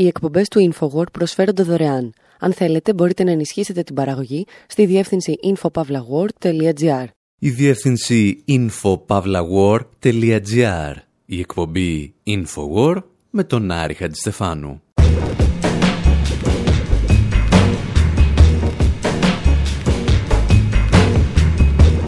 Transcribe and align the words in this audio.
Οι 0.00 0.06
εκπομπές 0.06 0.48
του 0.48 0.72
InfoWord 0.72 1.12
προσφέρονται 1.12 1.62
δωρεάν. 1.62 2.12
Αν 2.38 2.52
θέλετε, 2.52 2.94
μπορείτε 2.94 3.24
να 3.24 3.30
ενισχύσετε 3.30 3.82
την 3.82 3.94
παραγωγή 3.94 4.46
στη 4.66 4.86
διεύθυνση 4.86 5.34
infopavlagor.gr. 5.44 7.04
Η 7.38 7.50
διεύθυνση 7.50 8.44
infopavlagor.gr. 8.48 10.94
Η 11.26 11.38
εκπομπή 11.38 12.14
InfoWord 12.26 13.02
με 13.30 13.44
τον 13.44 13.70
Άρη 13.70 13.94
Χατζηστεφάνου. 13.94 14.82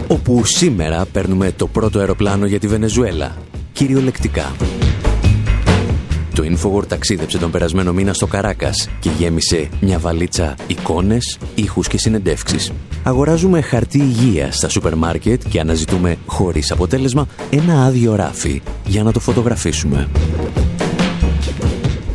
Όπου 0.07 0.45
σήμερα 0.45 1.05
παίρνουμε 1.05 1.51
το 1.51 1.67
πρώτο 1.67 1.99
αεροπλάνο 1.99 2.45
για 2.45 2.59
τη 2.59 2.67
Βενεζουέλα. 2.67 3.37
Κυριολεκτικά. 3.73 4.55
Το 6.33 6.43
Infowar 6.45 6.87
ταξίδεψε 6.87 7.37
τον 7.37 7.51
περασμένο 7.51 7.93
μήνα 7.93 8.13
στο 8.13 8.27
Καράκας 8.27 8.89
και 8.99 9.09
γέμισε 9.17 9.69
μια 9.81 9.99
βαλίτσα 9.99 10.55
εικόνες, 10.67 11.37
ήχους 11.55 11.87
και 11.87 11.97
συνεντεύξεις. 11.97 12.71
Αγοράζουμε 13.03 13.61
χαρτί 13.61 13.97
υγεία 13.97 14.51
στα 14.51 14.69
σούπερ 14.69 14.95
μάρκετ 14.95 15.41
και 15.49 15.59
αναζητούμε 15.59 16.17
χωρίς 16.25 16.71
αποτέλεσμα 16.71 17.27
ένα 17.49 17.85
άδειο 17.85 18.15
ράφι 18.15 18.61
για 18.85 19.03
να 19.03 19.11
το 19.11 19.19
φωτογραφίσουμε. 19.19 20.09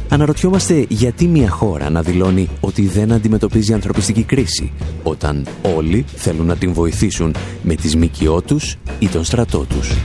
Αναρωτιόμαστε 0.08 0.86
γιατί 0.88 1.26
μια 1.26 1.50
χώρα 1.50 1.90
να 1.90 2.02
δηλώνει 2.02 2.48
ότι 2.60 2.86
δεν 2.86 3.12
αντιμετωπίζει 3.12 3.72
ανθρωπιστική 3.72 4.22
κρίση 4.22 4.72
όταν 5.02 5.46
όλοι 5.76 6.04
θέλουν 6.16 6.46
να 6.46 6.56
την 6.56 6.72
βοηθήσουν 6.72 7.34
με 7.62 7.74
τις 7.74 7.96
μικιό 7.96 8.42
τους 8.42 8.76
ή 8.98 9.08
τον 9.08 9.24
στρατό 9.24 9.66
τους. 9.68 9.96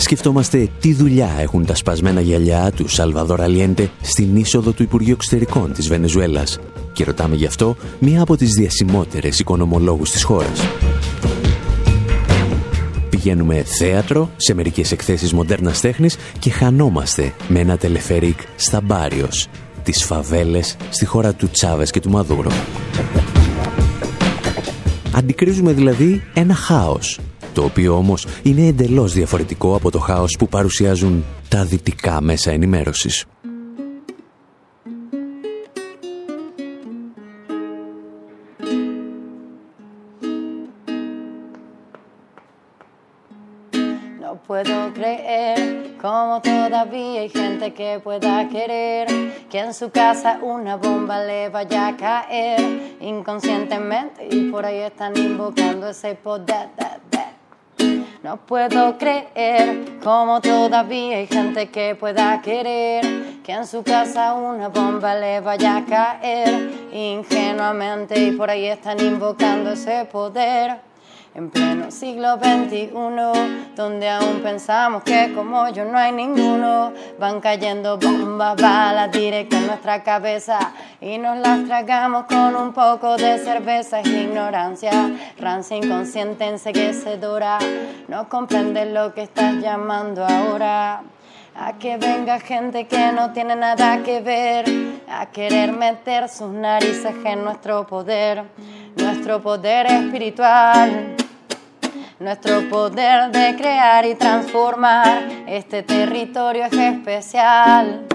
Σκεφτόμαστε 0.00 0.68
τι 0.80 0.94
δουλειά 0.94 1.30
έχουν 1.38 1.66
τα 1.66 1.74
σπασμένα 1.74 2.20
γυαλιά 2.20 2.72
του 2.76 2.88
Σαλβαδόρ 2.88 3.40
Αλιέντε 3.40 3.90
στην 4.00 4.36
είσοδο 4.36 4.72
του 4.72 4.82
Υπουργείου 4.82 5.12
Εξωτερικών 5.12 5.72
της 5.72 5.88
Βενεζουέλας 5.88 6.58
και 6.92 7.04
ρωτάμε 7.04 7.36
γι' 7.36 7.46
αυτό 7.46 7.76
μία 7.98 8.22
από 8.22 8.36
τις 8.36 8.50
διασημότερες 8.50 9.38
οικονομολόγους 9.38 10.10
της 10.10 10.22
χώρας. 10.22 10.60
Πηγαίνουμε 13.10 13.62
θέατρο, 13.62 14.30
σε 14.36 14.54
μερικές 14.54 14.92
εκθέσεις 14.92 15.32
μοντέρνας 15.32 15.80
τέχνης 15.80 16.16
και 16.38 16.50
χανόμαστε 16.50 17.32
με 17.48 17.58
ένα 17.58 17.76
τελεφερίκ 17.76 18.38
στα 18.56 18.80
Μπάριος, 18.80 19.48
τις 19.82 20.04
φαβέλες 20.04 20.76
στη 20.90 21.04
χώρα 21.04 21.32
του 21.32 21.48
Τσάβες 21.50 21.90
και 21.90 22.00
του 22.00 22.10
Μαδούρο. 22.10 22.50
Αντικρίζουμε 25.14 25.72
δηλαδή 25.72 26.22
ένα 26.34 26.54
χάος 26.54 27.18
το 27.53 27.63
οποίο 27.63 27.97
όμως 27.97 28.27
είναι 28.43 28.67
εντελώς 28.67 29.13
διαφορετικό 29.13 29.75
από 29.75 29.91
το 29.91 29.99
χάος 29.99 30.35
που 30.39 30.47
παρουσιάζουν 30.47 31.23
τα 31.49 31.63
δυτικά 31.63 32.21
μέσα 32.21 32.51
ενημέρωσης. 32.51 33.25
puedo 44.47 44.93
creer 44.93 45.97
como 46.01 46.41
todavía 46.41 47.21
hay 47.21 47.29
gente 47.29 47.73
que 47.73 47.99
pueda 47.99 48.47
querer 48.47 49.07
que 49.49 49.59
en 49.59 49.73
su 49.73 49.89
casa 49.89 50.39
una 50.41 50.77
bomba 50.77 51.23
le 51.23 51.49
vaya 51.49 51.87
a 51.87 51.97
caer 51.97 52.95
inconscientemente 52.99 54.27
y 54.29 54.51
por 54.51 54.65
ahí 54.65 54.79
están 54.79 55.17
invocando 55.17 55.89
ese 55.89 56.15
poder. 56.15 56.69
no 58.22 58.36
puedo 58.36 58.98
creer 58.98 59.98
como 60.04 60.42
todavía 60.42 61.16
hay 61.16 61.26
gente 61.26 61.70
que 61.70 61.94
pueda 61.94 62.42
querer 62.42 63.40
que 63.42 63.52
en 63.52 63.66
su 63.66 63.82
casa 63.82 64.34
una 64.34 64.68
bomba 64.68 65.14
le 65.14 65.40
vaya 65.40 65.78
a 65.78 65.84
caer. 65.86 66.70
Ingenuamente 66.92 68.20
y 68.20 68.32
por 68.32 68.50
ahí 68.50 68.66
están 68.66 69.00
invocando 69.00 69.70
ese 69.70 70.04
poder 70.04 70.89
en 71.34 71.48
pleno 71.48 71.90
siglo 71.90 72.38
XXI, 72.38 72.90
donde 73.76 74.08
aún 74.08 74.40
pensamos 74.42 75.04
que 75.04 75.32
como 75.32 75.68
yo 75.68 75.84
no 75.84 75.96
hay 75.96 76.12
ninguno, 76.12 76.92
van 77.18 77.40
cayendo 77.40 77.98
bombas, 77.98 78.60
balas 78.60 79.12
directas 79.12 79.60
en 79.60 79.66
nuestra 79.68 80.02
cabeza 80.02 80.58
y 81.00 81.18
nos 81.18 81.38
las 81.38 81.64
tragamos 81.66 82.24
con 82.24 82.56
un 82.56 82.72
poco 82.72 83.16
de 83.16 83.38
cerveza. 83.38 84.00
Es 84.00 84.08
ignorancia, 84.08 84.92
rancia 85.38 85.76
inconsciente, 85.76 86.46
enseguecedora, 86.46 87.58
no 88.08 88.28
comprende 88.28 88.86
lo 88.86 89.14
que 89.14 89.22
estás 89.22 89.54
llamando 89.56 90.24
ahora. 90.24 91.02
A 91.52 91.74
que 91.74 91.98
venga 91.98 92.38
gente 92.38 92.86
que 92.86 93.12
no 93.12 93.32
tiene 93.32 93.54
nada 93.54 94.02
que 94.02 94.20
ver, 94.20 94.64
a 95.10 95.26
querer 95.26 95.72
meter 95.72 96.28
sus 96.28 96.48
narices 96.48 97.12
en 97.24 97.44
nuestro 97.44 97.86
poder, 97.86 98.44
nuestro 98.96 99.42
poder 99.42 99.86
espiritual 99.86 101.16
nuestro 102.20 102.68
poder 102.68 103.32
de 103.32 103.56
crear 103.56 104.04
y 104.04 104.14
transformar. 104.14 105.26
Este 105.46 105.82
territorio 105.82 106.66
es 106.66 106.72
especial. 106.72 108.06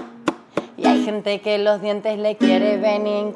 Y 0.76 0.86
hay 0.86 1.04
gente 1.04 1.40
que 1.40 1.58
los 1.58 1.82
dientes 1.82 2.16
le 2.16 2.36
quiere 2.36 2.76
venir 2.76 3.34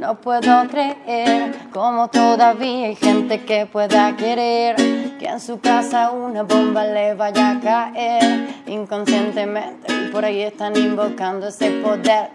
No 0.00 0.14
puedo 0.16 0.66
creer 0.68 1.54
como 1.72 2.08
todavía 2.08 2.86
hay 2.86 2.96
gente 2.96 3.44
que 3.44 3.66
pueda 3.66 4.16
querer 4.16 4.76
que 5.18 5.26
en 5.26 5.40
su 5.40 5.60
casa 5.60 6.10
una 6.10 6.42
bomba 6.42 6.86
le 6.86 7.14
vaya 7.14 7.50
a 7.50 7.60
caer. 7.60 8.48
Inconscientemente 8.66 9.92
y 9.92 10.10
por 10.10 10.24
ahí 10.24 10.40
están 10.40 10.74
invocando 10.76 11.48
ese 11.48 11.70
poder 11.82 12.30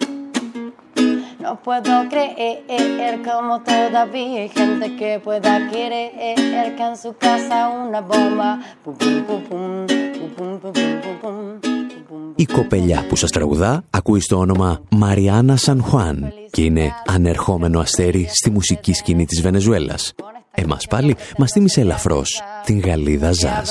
no 1.48 1.56
puedo 1.68 1.94
creer 2.10 3.16
como 3.28 3.54
todavía 3.62 4.42
hay 4.42 4.50
gente 4.50 4.86
que 5.00 5.10
pueda 5.28 5.54
querer 5.72 6.12
que 6.78 6.84
en 6.92 6.98
su 7.04 7.12
casa 7.26 7.56
una 7.70 8.02
bomba. 8.12 8.50
Η 12.36 12.46
κοπελιά 12.46 13.06
που 13.10 13.16
σας 13.16 13.30
τραγουδά 13.30 13.84
ακούει 13.90 14.20
στο 14.20 14.38
όνομα 14.38 14.82
Μαριάννα 14.90 15.58
Σαν 15.58 15.84
Χουάν 15.84 16.34
και 16.52 16.62
είναι 16.64 16.92
ανερχόμενο 17.06 17.80
αστέρι 17.80 18.28
στη 18.32 18.50
μουσική 18.52 18.94
σκηνή 18.94 19.26
της 19.26 19.42
Βενεζουέλας. 19.42 20.14
Εμάς 20.62 20.88
πάλι 20.88 21.16
μας 21.38 21.52
θύμισε 21.52 21.82
ελαφρώς 21.82 22.42
την 22.66 22.80
Γαλλίδα 22.80 23.32
Ζάζ. 23.32 23.70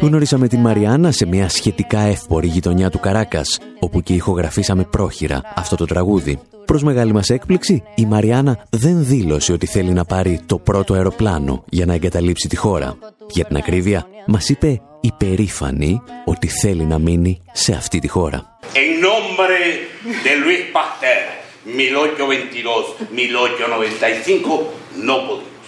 Γνωρίσαμε 0.00 0.48
την 0.48 0.60
Μαριάννα 0.60 1.12
σε 1.12 1.26
μια 1.26 1.48
σχετικά 1.48 2.00
εύπορη 2.00 2.46
γειτονιά 2.46 2.90
του 2.90 2.98
Καράκας, 2.98 3.58
όπου 3.78 4.00
και 4.00 4.14
ηχογραφήσαμε 4.14 4.84
πρόχειρα 4.84 5.40
αυτό 5.54 5.76
το 5.76 5.84
τραγούδι. 5.84 6.38
Προς 6.64 6.82
μεγάλη 6.82 7.12
μας 7.12 7.30
έκπληξη, 7.30 7.82
η 7.94 8.06
Μαριάννα 8.06 8.64
δεν 8.70 9.04
δήλωσε 9.04 9.52
ότι 9.52 9.66
θέλει 9.66 9.90
να 9.90 10.04
πάρει 10.04 10.40
το 10.46 10.58
πρώτο 10.58 10.94
αεροπλάνο 10.94 11.64
για 11.68 11.86
να 11.86 11.94
εγκαταλείψει 11.94 12.48
τη 12.48 12.56
χώρα. 12.56 12.96
Για 13.30 13.44
την 13.44 13.56
ακρίβεια, 13.56 14.06
μας 14.26 14.48
είπε 14.48 14.80
υπερήφανη 15.00 16.02
ότι 16.24 16.46
θέλει 16.46 16.84
να 16.84 16.98
μείνει 16.98 17.40
σε 17.52 17.72
αυτή 17.72 17.98
τη 17.98 18.08
χώρα. 18.08 18.58
1822-1895 21.66 21.70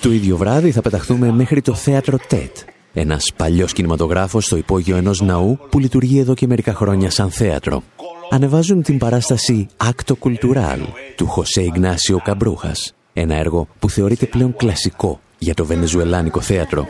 Το 0.00 0.12
ίδιο 0.12 0.36
βράδυ 0.36 0.70
θα 0.70 0.80
πεταχθούμε 0.80 1.32
μέχρι 1.32 1.62
το 1.62 1.74
θέατρο 1.74 2.18
ΤΕΤ, 2.28 2.56
ένας 2.92 3.32
παλιός 3.36 3.72
κινηματογράφος 3.72 4.44
στο 4.44 4.56
υπόγειο 4.56 4.96
ενός 4.96 5.20
ναού 5.20 5.58
που 5.70 5.78
λειτουργεί 5.78 6.18
εδώ 6.18 6.34
και 6.34 6.46
μερικά 6.46 6.74
χρόνια 6.74 7.10
σαν 7.10 7.30
θέατρο. 7.30 7.82
Ανεβάζουν 8.30 8.82
την 8.82 8.98
παράσταση 8.98 9.66
«Acto 9.84 10.12
Cultural» 10.20 10.78
του 11.16 11.26
Χωσέ 11.26 11.62
Ιγνάσιο 11.62 12.20
Καμπρούχας, 12.24 12.94
ένα 13.12 13.34
έργο 13.34 13.68
που 13.78 13.90
θεωρείται 13.90 14.26
πλέον 14.26 14.56
κλασικό 14.56 15.20
για 15.38 15.54
το 15.54 15.64
βενεζουελάνικο 15.64 16.40
θέατρο. 16.40 16.86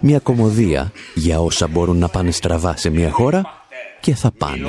Μια 0.00 0.18
κομμωδία 0.18 0.92
για 1.14 1.40
όσα 1.40 1.66
μπορούν 1.68 1.98
να 1.98 2.08
πάνε 2.08 2.30
στραβά 2.30 2.76
σε 2.76 2.90
μια 2.90 3.10
χώρα 3.10 3.42
και 4.00 4.14
θα 4.14 4.30
πάνε. 4.38 4.68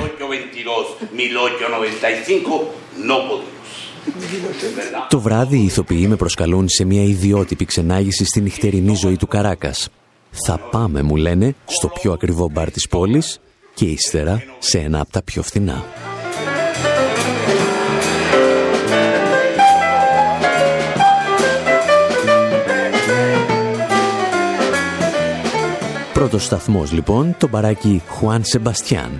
Το 5.08 5.20
βράδυ 5.20 5.56
οι 5.56 5.64
ηθοποιοί 5.64 6.06
με 6.08 6.16
προσκαλούν 6.16 6.68
σε 6.68 6.84
μια 6.84 7.02
ιδιότυπη 7.02 7.64
ξενάγηση 7.64 8.24
στη 8.24 8.40
νυχτερινή 8.40 8.94
ζωή 8.94 9.16
του 9.16 9.26
Καράκας. 9.26 9.88
Θα 10.30 10.58
πάμε, 10.70 11.02
μου 11.02 11.16
λένε, 11.16 11.54
στο 11.64 11.88
πιο 11.88 12.12
ακριβό 12.12 12.48
μπαρ 12.52 12.70
της 12.70 12.88
πόλης 12.88 13.40
και 13.74 13.84
ύστερα 13.84 14.42
σε 14.58 14.78
ένα 14.78 15.00
από 15.00 15.12
τα 15.12 15.22
πιο 15.22 15.42
φθηνά. 15.42 15.84
Πρώτος 26.12 26.44
σταθμός 26.44 26.92
λοιπόν, 26.92 27.34
το 27.38 27.48
μπαράκι 27.48 28.02
Χουάν 28.08 28.44
Σεμπαστιάν. 28.44 29.10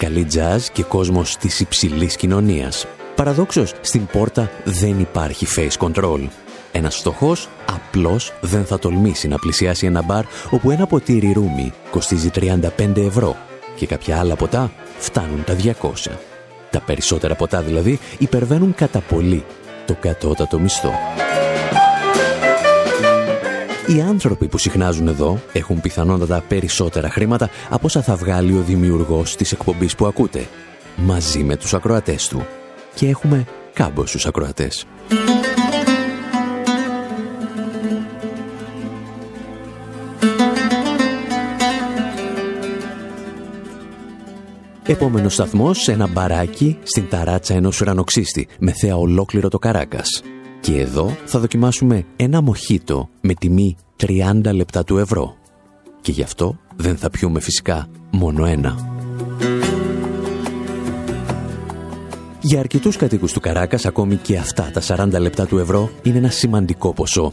Καλή 0.00 0.24
τζάζ 0.24 0.66
και 0.66 0.82
κόσμος 0.82 1.36
της 1.36 1.60
υψηλής 1.60 2.16
κοινωνίας. 2.16 2.86
Παραδόξως, 3.14 3.74
στην 3.80 4.06
πόρτα 4.06 4.50
δεν 4.64 5.00
υπάρχει 5.00 5.46
face 5.56 5.86
control. 5.86 6.28
Ένας 6.72 6.96
φτωχός 6.96 7.48
απλώς 7.70 8.32
δεν 8.40 8.64
θα 8.64 8.78
τολμήσει 8.78 9.28
να 9.28 9.38
πλησιάσει 9.38 9.86
ένα 9.86 10.02
μπαρ 10.02 10.24
όπου 10.50 10.70
ένα 10.70 10.86
ποτήρι 10.86 11.32
ρούμι 11.32 11.72
κοστίζει 11.90 12.30
35 12.34 12.96
ευρώ 12.96 13.36
και 13.76 13.86
κάποια 13.86 14.18
άλλα 14.18 14.36
ποτά 14.36 14.72
φτάνουν 14.98 15.44
τα 15.44 15.56
200. 15.56 16.10
Τα 16.70 16.80
περισσότερα 16.80 17.34
ποτά 17.34 17.62
δηλαδή 17.62 17.98
υπερβαίνουν 18.18 18.74
κατά 18.74 19.00
πολύ 19.00 19.44
το 19.86 19.96
κατώτατο 20.00 20.58
μισθό. 20.58 20.92
Οι 23.96 24.00
άνθρωποι 24.00 24.48
που 24.48 24.58
συχνάζουν 24.58 25.08
εδώ 25.08 25.40
έχουν 25.52 25.80
πιθανότατα 25.80 26.44
περισσότερα 26.48 27.10
χρήματα 27.10 27.50
από 27.70 27.86
όσα 27.86 28.02
θα 28.02 28.16
βγάλει 28.16 28.52
ο 28.52 28.62
δημιουργός 28.62 29.36
της 29.36 29.52
εκπομπής 29.52 29.94
που 29.94 30.06
ακούτε, 30.06 30.46
μαζί 30.96 31.42
με 31.42 31.56
τους 31.56 31.74
ακροατές 31.74 32.28
του. 32.28 32.46
Και 32.94 33.08
έχουμε 33.08 33.44
κάμποσους 33.72 34.26
ακροατές. 34.26 34.86
Επόμενος 44.86 45.32
σταθμός, 45.34 45.88
ένα 45.88 46.08
μπαράκι 46.08 46.78
στην 46.82 47.08
ταράτσα 47.08 47.54
ενός 47.54 47.80
ουρανοξύστη, 47.80 48.48
με 48.58 48.72
θέα 48.72 48.96
ολόκληρο 48.96 49.48
το 49.48 49.58
Καράκας. 49.58 50.22
Και 50.60 50.80
εδώ 50.80 51.16
θα 51.24 51.38
δοκιμάσουμε 51.38 52.04
ένα 52.16 52.40
μοχίτο 52.40 53.08
με 53.20 53.34
τιμή 53.34 53.76
30 54.02 54.40
λεπτά 54.54 54.84
του 54.84 54.98
ευρώ. 54.98 55.34
Και 56.00 56.12
γι' 56.12 56.22
αυτό 56.22 56.56
δεν 56.76 56.96
θα 56.96 57.10
πιούμε 57.10 57.40
φυσικά 57.40 57.88
μόνο 58.10 58.44
ένα. 58.44 58.98
Για 62.40 62.58
αρκετούς 62.58 62.96
κατοίκους 62.96 63.32
του 63.32 63.40
Καράκας 63.40 63.86
ακόμη 63.86 64.16
και 64.16 64.36
αυτά 64.36 64.70
τα 64.72 65.06
40 65.14 65.20
λεπτά 65.20 65.46
του 65.46 65.58
ευρώ 65.58 65.90
είναι 66.02 66.18
ένα 66.18 66.30
σημαντικό 66.30 66.92
ποσό. 66.92 67.32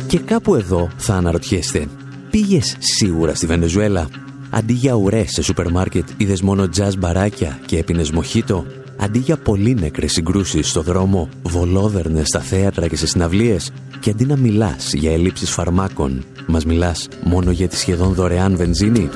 Και 0.07 0.19
κάπου 0.19 0.55
εδώ 0.55 0.89
θα 0.97 1.13
αναρωτιέστε, 1.13 1.87
πήγες 2.29 2.75
σίγουρα 2.79 3.35
στη 3.35 3.45
Βενεζουέλα; 3.45 4.09
Αντί 4.49 4.73
για 4.73 4.93
ουρές 4.93 5.31
σε 5.31 5.41
σούπερ 5.41 5.71
μάρκετ 5.71 6.07
είδες 6.17 6.41
μόνο 6.41 6.69
τζαζ 6.69 6.95
μπαράκια 6.95 7.59
και 7.65 7.77
έπινες 7.77 8.11
μοχίτο, 8.11 8.65
αντί 8.97 9.19
για 9.19 9.37
πολύ 9.37 9.75
νεκρές 9.79 10.11
συγκρούσεις 10.11 10.69
στο 10.69 10.81
δρόμο, 10.81 11.29
βολόδερνες 11.43 12.27
στα 12.27 12.39
θέατρα 12.39 12.87
και 12.87 12.95
σε 12.95 13.07
συναυλίες 13.07 13.71
και 13.99 14.09
αντί 14.09 14.25
να 14.25 14.37
μιλάς 14.37 14.93
για 14.93 15.11
ελλείψεις 15.11 15.49
φαρμάκων, 15.49 16.23
μας 16.47 16.65
μιλάς 16.65 17.07
μόνο 17.23 17.51
για 17.51 17.67
τη 17.67 17.77
σχεδόν 17.77 18.13
δωρεάν 18.13 18.55
βενζίνη. 18.55 19.09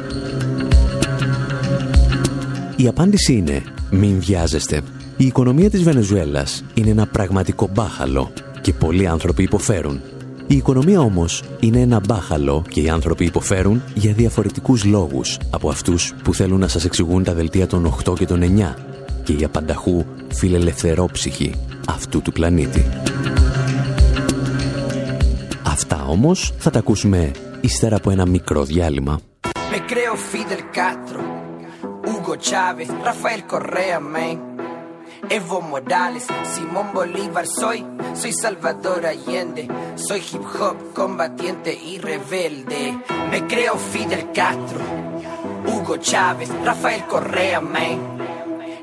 Η 2.76 2.88
απάντηση 2.88 3.34
είναι 3.34 3.64
μην 3.92 4.20
βιάζεστε. 4.20 4.82
Η 5.18 5.26
οικονομία 5.26 5.70
της 5.70 5.84
Βενεζουέλας 5.84 6.64
είναι 6.74 6.90
ένα 6.90 7.08
πραγματικό 7.08 7.70
μπάχαλο 7.74 8.32
και 8.62 8.74
πολλοί 8.74 9.08
άνθρωποι 9.08 9.44
υποφέρουν. 9.44 10.02
Η 10.48 10.56
οικονομία 10.56 11.00
όμως 11.00 11.44
είναι 11.60 11.80
ένα 11.80 12.02
μπάχαλο 12.08 12.64
και 12.70 12.82
οι 12.82 12.90
άνθρωποι 12.90 13.26
υποφέρουν 13.26 13.82
για 13.94 14.14
διαφορετικούς 14.14 14.84
λόγους 14.86 15.38
από 15.50 15.70
αυτούς 15.70 16.14
που 16.24 16.34
θέλουν 16.34 16.60
να 16.60 16.68
σας 16.68 16.86
εξηγούν 16.86 17.24
τα 17.24 17.34
δελτία 17.34 17.68
των 17.68 17.94
8 18.06 18.14
και 18.18 18.26
των 18.26 18.42
9 18.42 18.74
και 19.30 19.36
για 19.36 19.50
πανταχού 19.50 20.06
φιλελευθερόψυχη 20.34 21.56
αυτού 21.88 22.22
του 22.22 22.32
πλανήτη. 22.32 22.86
Αυτά 25.64 26.06
όμως 26.08 26.54
θα 26.58 26.70
τα 26.70 26.80
ακούσουμε 26.80 27.32
ύστερα 27.62 27.96
από 27.96 28.10
ένα 28.10 28.26
μικρό 28.26 28.64
διάλειμμα. 28.64 29.20
Me 29.72 29.78
creo 29.78 30.16
Fidel 30.16 30.64
Castro, 30.72 31.22
Hugo 32.08 32.36
Correa, 33.48 34.00
me, 34.00 34.40
Evo 35.28 35.62
Morales, 35.62 36.26
Simón 36.54 36.86
Bolívar, 36.94 37.46
soy, 37.60 37.86
soy 38.20 38.34
Salvador 38.42 39.06
Allende, 39.06 39.66
soy 40.08 40.20
hip 40.20 40.44
hop, 40.44 40.78
combatiente 40.94 41.70
y 41.70 41.94
rebelde. 42.04 42.82
Me 43.30 43.40
creo 43.40 43.76
Fidel 43.92 44.24
Castro, 44.40 44.86
Hugo 45.66 45.98
Chávez, 45.98 46.48
Rafael 46.64 47.02
Correa, 47.08 47.62
me, 47.62 47.90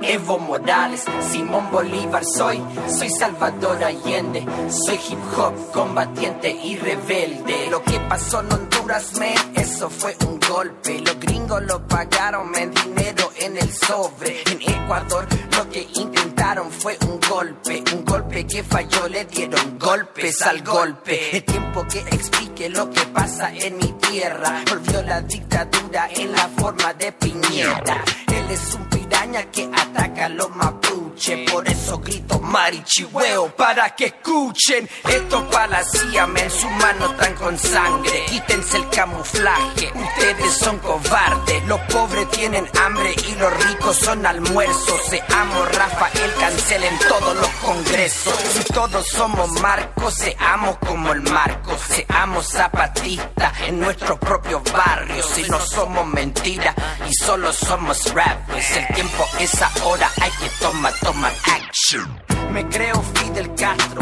Evo 0.03 0.39
Morales, 0.39 1.05
Simón 1.31 1.71
Bolívar 1.71 2.25
soy, 2.25 2.63
soy 2.89 3.11
Salvador 3.11 3.83
Allende, 3.83 4.45
soy 4.69 4.99
hip 5.09 5.19
hop 5.37 5.55
combatiente 5.73 6.51
y 6.51 6.77
rebelde. 6.77 7.69
Lo 7.71 7.83
que 7.83 7.99
pasó 8.01 8.41
en 8.41 8.53
Honduras, 8.53 9.13
me, 9.19 9.35
eso 9.55 9.91
fue 9.91 10.17
un 10.27 10.39
golpe. 10.41 11.01
Los 11.01 11.19
gringos 11.19 11.63
lo 11.63 11.87
pagaron, 11.87 12.51
me 12.51 12.67
dinero 12.67 13.31
en 13.41 13.57
el 13.57 13.73
sobre. 13.73 14.43
En 14.51 14.61
Ecuador 14.63 15.27
lo 15.57 15.69
que 15.71 15.89
intentaron 15.95 16.71
fue 16.71 16.99
un 17.09 17.19
golpe, 17.21 17.83
un 17.95 18.05
golpe 18.05 18.47
que 18.47 18.63
falló, 18.63 19.09
le 19.09 19.25
dieron 19.25 19.79
golpes 19.79 20.43
al 20.43 20.63
golpe. 20.63 21.37
Es 21.37 21.45
tiempo 21.47 21.87
que 21.91 22.01
explique 22.01 22.69
lo 22.69 22.91
que 22.91 23.01
pasa 23.07 23.53
en 23.55 23.79
mi 23.79 23.93
tierra. 23.93 24.63
Volvió 24.69 25.03
la 25.03 25.23
dictadura 25.23 26.09
en 26.15 26.33
la 26.33 26.49
forma 26.49 26.93
de 26.95 27.13
piñeta. 27.13 28.05
Él 28.29 28.51
es 28.51 28.75
un 28.75 28.89
piraña 28.89 29.51
que 29.51 29.65
ataca 29.65 30.27
a 30.27 30.29
los 30.29 30.55
mapuche. 30.55 31.47
Por 31.51 31.67
eso 31.67 31.99
grito 31.99 32.39
marichihueo 32.39 33.55
para 33.57 33.95
que 33.95 34.07
escuchen. 34.07 34.89
Esto 35.09 35.49
para 35.51 35.69
la 35.69 35.85
CIA, 35.85 36.27
men, 36.27 36.51
sus 36.51 36.71
manos 36.71 37.13
están 37.13 37.35
con 37.35 37.59
sangre. 37.59 38.27
Quítense 38.29 38.77
el 38.77 38.89
camuflaje, 38.91 39.93
ustedes 39.95 40.59
son 40.59 40.79
cobardes. 40.79 41.65
Los 41.67 41.81
pobres 41.93 42.31
tienen 42.31 42.67
hambre 42.85 43.15
y 43.29 43.35
los 43.37 43.65
ricos 43.65 43.97
son 43.97 44.27
almuerzos. 44.27 45.01
Seamos 45.47 45.77
Rafael, 45.77 46.35
cancelen 46.41 46.99
todos 47.09 47.37
los 47.37 47.49
congresos. 47.63 48.35
Si 48.35 48.65
todos 48.65 49.07
somos 49.07 49.49
Marcos, 49.61 50.15
seamos 50.15 50.77
como 50.79 51.13
el 51.13 51.23
Marco. 51.23 51.77
Seamos 51.79 52.49
zapatistas 52.49 53.53
en 53.61 53.79
nuestros 53.79 54.19
propios 54.19 54.61
barrios. 54.73 55.25
Si 55.27 55.49
no 55.49 55.61
somos 55.61 56.05
mentiras 56.09 56.75
y 57.09 57.15
solo 57.15 57.53
somos 57.53 58.13
rappers. 58.13 58.77
El 58.77 58.95
tiempo 58.95 59.25
es 59.39 59.63
ahora, 59.63 60.11
hay 60.21 60.31
que 60.33 60.49
tomar, 60.61 60.93
tomar 61.01 61.33
action. 61.45 62.23
Me 62.51 62.67
creo 62.69 63.01
Fidel 63.15 63.55
Castro, 63.55 64.01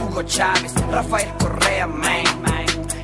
Hugo 0.00 0.22
Chávez, 0.24 0.74
Rafael 0.90 1.32
Correa, 1.38 1.86
man. 1.86 2.24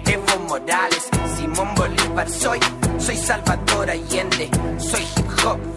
Evo 0.06 0.38
Morales, 0.48 1.08
Simón 1.36 1.74
Bolívar, 1.74 2.28
soy, 2.28 2.60
soy 2.98 3.16
Salvador 3.16 3.88
Allende, 3.90 4.50
soy 4.78 5.02
hip 5.02 5.46
hop 5.46 5.67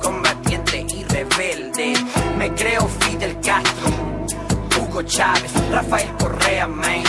Chávez, 5.12 5.52
Rafael 5.70 6.10
Correa, 6.18 6.68
man. 6.68 7.04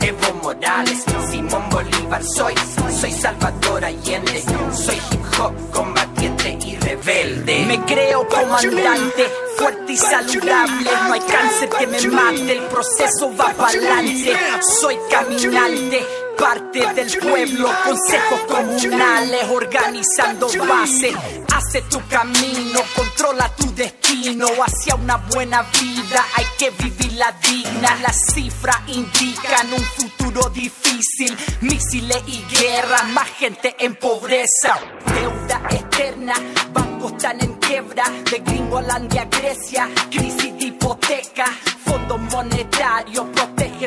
Evo 0.00 0.34
Morales, 0.42 1.04
Simón 1.30 1.70
Bolívar, 1.70 2.20
soy, 2.24 2.52
soy 3.00 3.12
Salvador 3.12 3.84
Allende, 3.84 4.42
soy 4.72 4.96
hip 4.96 5.38
hop 5.38 5.52
combatiente 5.70 6.58
y 6.66 6.76
rebelde. 6.78 7.64
Me 7.66 7.80
creo 7.84 8.26
comandante, 8.26 9.30
fuerte 9.56 9.92
y 9.92 9.96
saludable, 9.96 10.90
no 11.06 11.12
hay 11.12 11.20
cáncer 11.20 11.68
que 11.68 11.86
me 11.86 12.08
mate, 12.08 12.52
el 12.58 12.62
proceso 12.64 13.30
va 13.38 13.52
para 13.54 13.68
adelante, 13.68 14.36
soy 14.80 14.98
caminante 15.08 16.04
parte 16.42 16.80
del 16.94 17.18
pueblo, 17.18 17.70
consejos 17.84 18.40
comunales, 18.48 19.44
organizando 19.48 20.48
base. 20.66 21.12
Hace 21.54 21.82
tu 21.82 22.00
camino, 22.08 22.80
controla 22.96 23.48
tu 23.54 23.74
destino 23.74 24.46
hacia 24.64 24.94
una 24.94 25.16
buena 25.16 25.62
vida. 25.62 26.24
Hay 26.36 26.46
que 26.58 26.70
vivirla 26.70 27.32
digna. 27.42 27.94
Las 27.96 28.16
cifras 28.32 28.78
indican 28.88 29.72
un 29.72 29.80
futuro 29.80 30.48
difícil. 30.50 31.36
Misiles 31.60 32.22
y 32.26 32.42
guerra, 32.56 33.02
más 33.12 33.28
gente 33.30 33.76
en 33.78 33.94
pobreza. 33.96 34.78
Deuda 35.14 35.62
externa, 35.70 36.34
bancos 36.72 37.12
están 37.12 37.40
en 37.42 37.54
quiebra. 37.54 38.04
De 38.30 38.38
Gringolandia 38.38 39.22
a 39.22 39.24
Grecia, 39.26 39.88
crisis 40.10 40.58
de 40.58 40.64
hipoteca. 40.66 41.44
Fondos 41.84 42.20
monetarios 42.32 43.26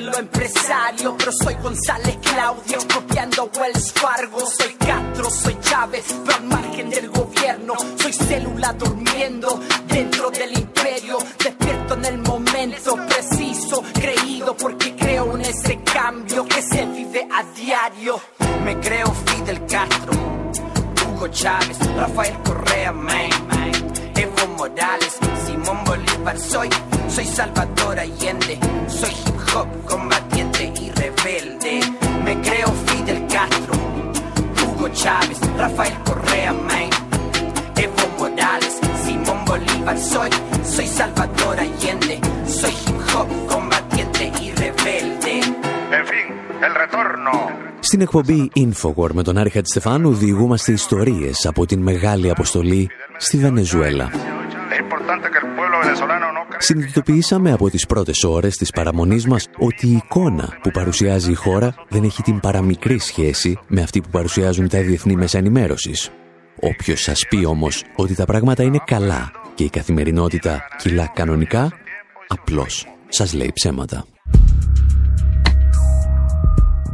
protegen 0.06 0.08
los 0.08 0.18
empresarios. 0.18 1.14
Pero 1.18 1.32
soy 1.32 1.54
González 1.56 2.18
Claudio, 2.22 2.78
copiando 2.94 3.52
Wells 3.60 3.92
Fargo. 3.94 4.40
Soy 4.40 4.74
Castro, 4.74 5.30
soy 5.30 5.58
Chávez, 5.62 6.06
pero 6.26 6.38
al 6.38 6.44
margen 6.44 6.90
del 6.90 7.10
gobierno. 7.10 7.74
Soy 7.98 8.14
célula 8.14 8.74
durmiendo 8.74 9.60
dentro 9.88 10.32
del 10.32 10.58
imperio. 10.58 11.18
Despierto 11.44 11.94
en 11.96 12.06
el 12.06 12.18
momento 12.20 12.96
preciso, 13.08 13.84
creído 13.94 14.56
porque 14.56 14.96
creo 14.96 15.36
en 15.36 15.42
ese 15.42 15.80
cambio 15.82 16.46
que 16.46 16.62
se 16.62 16.86
vive 16.86 17.28
a 17.32 17.44
diario. 17.56 18.20
Me 18.64 18.80
creo 18.80 19.14
Fidel 19.26 19.66
Castro, 19.68 20.14
Hugo 21.08 21.28
Chávez, 21.28 21.78
Rafael 21.96 22.36
Correa, 22.44 22.92
man. 22.92 23.30
Evo 24.16 24.48
Morales, 24.58 25.18
Simón 25.46 25.84
Bolívar, 25.84 26.40
soy, 26.40 26.70
soy 27.16 27.28
Salvador 27.40 27.98
Allende, 27.98 28.60
soy 29.00 29.16
hip 29.26 29.40
hop 29.54 29.68
combatiente 29.92 30.64
y 30.84 30.86
rebelde. 31.02 31.74
Me 32.26 32.34
creo 32.42 32.70
Fidel 32.88 33.22
Castro, 33.36 33.74
Hugo 34.62 34.88
Chávez, 34.90 35.40
Rafael 35.58 35.96
Correa 36.08 36.52
Main, 36.70 36.92
Evo 37.86 38.06
Morales, 38.20 38.74
Simón 39.04 39.40
Bolívar. 39.46 39.98
Soy, 39.98 40.30
soy 40.76 40.88
Salvador 40.88 41.56
Allende, 41.66 42.20
soy 42.60 42.76
hip 42.86 43.00
hop 43.12 43.28
combatiente 43.54 44.24
y 44.44 44.52
rebelde. 44.62 45.34
En 46.00 46.06
fin, 46.12 46.28
el 46.68 46.74
retorno. 46.84 47.32
Στην 47.80 48.02
εκπομπή 48.02 48.52
Infowar 48.56 49.14
με 49.14 49.24
τον 49.24 49.38
Άρη 49.38 49.50
Χατζηστεφάνου 49.50 50.14
διηγούμαστε 50.14 50.72
ιστορίες 50.72 51.46
από 51.46 51.66
την 51.66 51.82
μεγάλη 51.82 52.30
αποστολή 52.30 52.90
στη 53.18 53.38
Βενεζουέλα. 53.38 54.10
Συνειδητοποιήσαμε 56.58 57.51
από 57.51 57.70
τις 57.70 57.86
πρώτες 57.86 58.24
ώρες 58.24 58.56
της 58.56 58.70
παραμονής 58.70 59.27
μας 59.27 59.48
ότι 59.58 59.88
η 59.88 59.92
εικόνα 59.92 60.58
που 60.62 60.72
παρουσιάζει 60.72 61.32
η 61.32 61.34
χώρα 61.34 61.75
δεν 61.89 62.04
έχει 62.04 62.22
την 62.22 62.39
παραμικρή 62.39 63.00
σχέση 63.00 63.60
με 63.68 63.82
αυτή 63.82 64.01
που 64.01 64.10
παρουσιάζουν 64.10 64.68
τα 64.70 64.82
διεθνή 64.82 65.15
μέσα 65.15 65.38
ενημέρωσης. 65.38 66.10
Όποιος 66.62 67.01
σας 67.01 67.25
πει 67.30 67.46
όμως 67.46 67.84
ότι 67.96 68.15
τα 68.15 68.25
πράγματα 68.25 68.63
είναι 68.63 68.80
καλά 68.86 69.32
και 69.56 69.63
η 69.63 69.70
καθημερινότητα 69.70 70.68
κυλά 70.77 71.12
κανονικά, 71.13 71.72
απλώς 72.27 72.88
σας 73.08 73.34
λέει 73.34 73.51
ψέματα. 73.54 74.06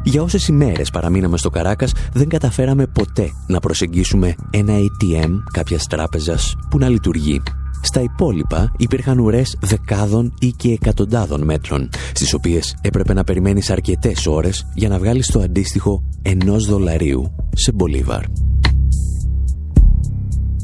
Για 0.04 0.22
όσες 0.22 0.48
ημέρες 0.48 0.90
παραμείναμε 0.90 1.38
στο 1.38 1.50
Καράκας 1.50 1.92
δεν 2.14 2.30
καταφέραμε 2.30 2.88
ποτέ 2.88 3.32
να 3.48 3.60
προσεγγίσουμε 3.60 4.36
ένα 4.50 4.74
ATM 4.74 5.32
κάποιας 5.52 5.88
τράπεζας 5.88 6.56
που 6.70 6.78
να 6.78 6.90
λειτουργεί. 6.90 7.42
Στα 7.82 8.02
υπόλοιπα 8.02 8.72
υπήρχαν 8.78 9.20
ουρές 9.20 9.58
δεκάδων 9.62 10.34
ή 10.40 10.52
και 10.52 10.72
εκατοντάδων 10.72 11.42
μέτρων, 11.44 11.90
στις 12.14 12.34
οποίες 12.34 12.76
έπρεπε 12.82 13.14
να 13.14 13.24
περιμένεις 13.24 13.70
αρκετές 13.70 14.28
ώρες 14.28 14.66
για 14.74 14.90
να 14.90 15.00
βγάλεις 15.00 15.28
το 15.28 15.40
αντίστοιχο 15.40 16.04
ενός 16.22 16.66
δολαρίου 16.66 17.36
σε 17.56 17.72
Μπολίβαρ. 17.72 18.24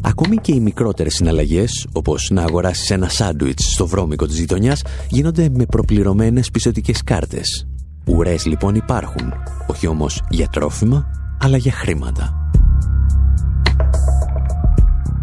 Ακόμη 0.01 0.35
και 0.37 0.53
οι 0.53 0.59
μικρότερες 0.59 1.13
συναλλαγές, 1.13 1.87
όπως 1.91 2.29
να 2.31 2.43
αγοράσεις 2.43 2.89
ένα 2.89 3.09
σάντουιτς 3.09 3.71
στο 3.71 3.87
βρώμικο 3.87 4.25
της 4.25 4.39
γειτονιάς, 4.39 4.81
γίνονται 5.09 5.49
με 5.49 5.65
προπληρωμένες 5.65 6.51
πιστοτικές 6.51 7.03
κάρτες. 7.03 7.67
Ουρές 8.05 8.45
λοιπόν 8.45 8.75
υπάρχουν, 8.75 9.33
όχι 9.67 9.87
όμως 9.87 10.23
για 10.29 10.47
τρόφιμα, 10.47 11.07
αλλά 11.41 11.57
για 11.57 11.71
χρήματα. 11.71 12.49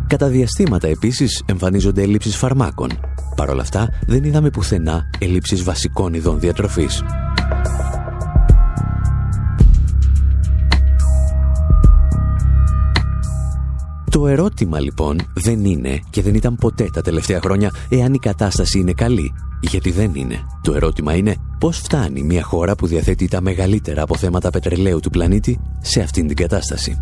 Κατά 0.07 0.29
διαστήματα 0.29 0.89
επίσης 0.89 1.43
εμφανίζονται 1.47 2.03
ελλείψεις 2.03 2.37
φαρμάκων. 2.37 2.91
Παρ' 3.37 3.51
όλα 3.51 3.63
αυτά 3.63 3.89
δεν 4.07 4.25
είδαμε 4.25 4.51
πουθενά 4.51 5.11
ελλείψεις 5.19 5.63
βασικών 5.63 6.15
ειδών 6.15 6.41
διατροφής. 6.41 7.03
Το 14.11 14.27
ερώτημα 14.27 14.81
λοιπόν 14.81 15.21
δεν 15.35 15.65
είναι 15.65 16.01
και 16.11 16.23
δεν 16.23 16.35
ήταν 16.35 16.57
ποτέ 16.57 16.89
τα 16.93 17.01
τελευταία 17.01 17.41
χρόνια 17.41 17.71
εάν 17.89 18.15
η 18.15 18.19
κατάσταση 18.19 18.79
είναι 18.79 18.93
καλή, 18.93 19.35
γιατί 19.61 19.91
δεν 19.91 20.11
είναι. 20.15 20.39
Το 20.63 20.75
ερώτημα 20.75 21.15
είναι 21.15 21.37
πώς 21.59 21.79
φτάνει 21.79 22.23
μια 22.23 22.43
χώρα 22.43 22.75
που 22.75 22.87
διαθέτει 22.87 23.29
τα 23.29 23.41
μεγαλύτερα 23.41 24.03
αποθέματα 24.03 24.51
πετρελαίου 24.51 25.01
του 25.01 25.11
πλανήτη 25.11 25.61
σε 25.81 26.01
αυτήν 26.01 26.27
την 26.27 26.37
κατάσταση. 26.37 26.99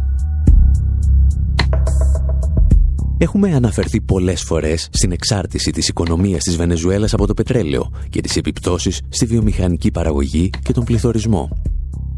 Έχουμε 3.22 3.54
αναφερθεί 3.54 4.00
πολλές 4.00 4.42
φορές 4.42 4.88
στην 4.92 5.12
εξάρτηση 5.12 5.70
της 5.70 5.88
οικονομίας 5.88 6.42
της 6.42 6.56
Βενεζουέλας 6.56 7.12
από 7.12 7.26
το 7.26 7.34
πετρέλαιο 7.34 7.90
και 8.10 8.20
τις 8.20 8.36
επιπτώσεις 8.36 9.00
στη 9.08 9.26
βιομηχανική 9.26 9.90
παραγωγή 9.90 10.50
και 10.62 10.72
τον 10.72 10.84
πληθωρισμό. 10.84 11.48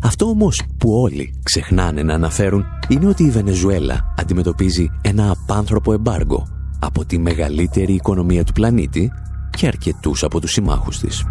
Αυτό 0.03 0.27
όμως 0.27 0.63
που 0.79 1.01
όλοι 1.01 1.35
ξεχνάνε 1.43 2.03
να 2.03 2.15
αναφέρουν 2.15 2.65
είναι 2.89 3.07
ότι 3.07 3.25
η 3.25 3.31
Βενεζουέλα 3.31 4.15
αντιμετωπίζει 4.19 4.91
ένα 5.03 5.31
απάνθρωπο 5.31 5.93
εμπάργο 5.93 6.47
από 6.79 7.05
τη 7.05 7.19
μεγαλύτερη 7.19 7.93
οικονομία 7.93 8.45
του 8.45 8.53
πλανήτη 8.53 9.13
και 9.51 9.67
αρκετούς 9.67 10.23
από 10.23 10.41
τους 10.41 10.51
συμμάχους 10.51 10.99
της. 10.99 11.25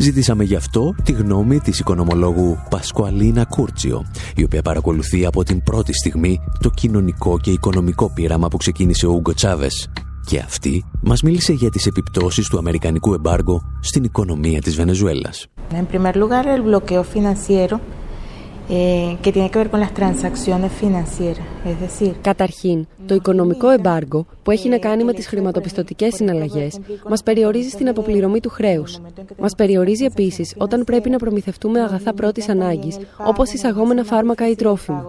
Ζητήσαμε 0.00 0.44
γι' 0.44 0.54
αυτό 0.54 0.94
τη 1.04 1.12
γνώμη 1.12 1.60
της 1.60 1.78
οικονομολόγου 1.78 2.58
Πασκουαλίνα 2.70 3.44
Κούρτσιο, 3.44 4.04
η 4.36 4.44
οποία 4.44 4.62
παρακολουθεί 4.62 5.26
από 5.26 5.44
την 5.44 5.62
πρώτη 5.62 5.92
στιγμή 5.92 6.40
το 6.60 6.70
κοινωνικό 6.70 7.38
και 7.38 7.50
οικονομικό 7.50 8.10
πείραμα 8.14 8.48
που 8.48 8.56
ξεκίνησε 8.56 9.06
ο 9.06 9.10
Ούγκο 9.12 9.34
Τσάβες. 9.34 9.90
Και 10.26 10.38
αυτή 10.38 10.84
μας 11.02 11.22
μίλησε 11.22 11.52
για 11.52 11.70
τις 11.70 11.86
επιπτώσεις 11.86 12.48
του 12.48 12.58
αμερικανικού 12.58 13.14
εμπάργου 13.14 13.62
στην 13.80 14.04
οικονομία 14.04 14.60
της 14.60 14.76
Βενεζουέλας. 14.76 15.46
En 15.70 15.86
primer 15.94 16.14
lugar, 16.14 16.44
el 16.46 16.62
bloqueo 16.62 17.02
financiero 17.14 17.76
eh, 18.72 19.16
que 19.22 19.32
tiene 19.32 19.50
que 19.50 19.58
ver 19.58 19.70
con 19.72 19.80
las 19.80 19.92
transacciones 19.92 20.70
financieras. 20.72 21.46
Es 21.64 21.78
decir, 21.80 22.14
Καταρχήν, 22.20 22.86
το 23.06 23.14
οικονομικό 23.14 23.70
εμπάργκο 23.70 24.26
που 24.42 24.50
έχει 24.50 24.68
να 24.68 24.78
κάνει 24.78 25.04
με 25.04 25.12
τις 25.12 25.26
χρηματοπιστωτικές 25.26 26.14
συναλλαγές 26.14 26.80
μας 27.08 27.22
περιορίζει 27.22 27.68
στην 27.68 27.88
αποπληρωμή 27.88 28.40
του 28.40 28.48
χρέους. 28.48 28.98
Μας 29.38 29.54
περιορίζει 29.54 30.04
επίσης 30.04 30.54
όταν 30.56 30.84
πρέπει 30.84 31.10
να 31.10 31.18
προμηθευτούμε 31.18 31.80
αγαθά 31.80 32.14
πρώτης 32.14 32.48
ανάγκης, 32.48 32.98
όπως 33.26 33.52
εισαγόμενα 33.52 34.04
φάρμακα 34.04 34.48
ή 34.48 34.54
τρόφιμα. 34.54 35.04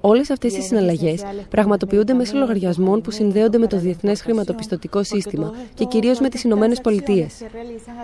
Όλες 0.00 0.30
αυτές 0.30 0.56
οι 0.56 0.60
συναλλαγές 0.60 1.22
πραγματοποιούνται 1.48 2.12
μέσω 2.12 2.38
λογαριασμών 2.38 3.00
που 3.00 3.10
συνδέονται 3.10 3.58
με 3.58 3.66
το 3.66 3.76
διεθνές 3.78 4.22
χρηματοπιστωτικό 4.22 5.02
σύστημα 5.02 5.52
και 5.74 5.84
κυρίως 5.84 6.20
με 6.20 6.28
τις 6.28 6.42
Ηνωμένες 6.42 6.80
Πολιτείες. 6.80 7.34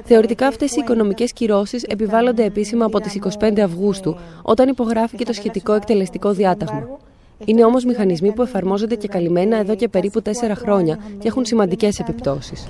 Θεωρητικά 0.05 0.47
αυτές 0.47 0.77
οι 0.77 0.81
οικονομικές 0.81 1.33
κυρώσεις 1.33 1.83
επιβάλλονται 1.83 2.45
επίσημα 2.45 2.85
από 2.85 3.01
τις 3.01 3.19
25 3.39 3.61
Αυγούστου, 3.61 4.17
όταν 4.43 4.69
υπογράφηκε 4.69 5.25
το 5.25 5.33
σχετικό 5.33 5.73
εκτελεστικό 5.73 6.33
διάταγμα. 6.33 6.99
Είναι 7.45 7.65
όμως 7.65 7.85
μηχανισμοί 7.85 8.33
που 8.33 8.43
εφαρμόζονται 8.43 8.95
και 8.95 9.09
καλυμμένα 9.09 9.57
εδώ 9.57 9.75
και 9.75 9.89
περίπου 9.89 10.23
τέσσερα 10.23 10.55
χρόνια 10.55 10.99
και 11.19 11.29
έχουν 11.29 11.45
σημαντικές 11.45 11.99
επιπτώσεις. 11.99 12.67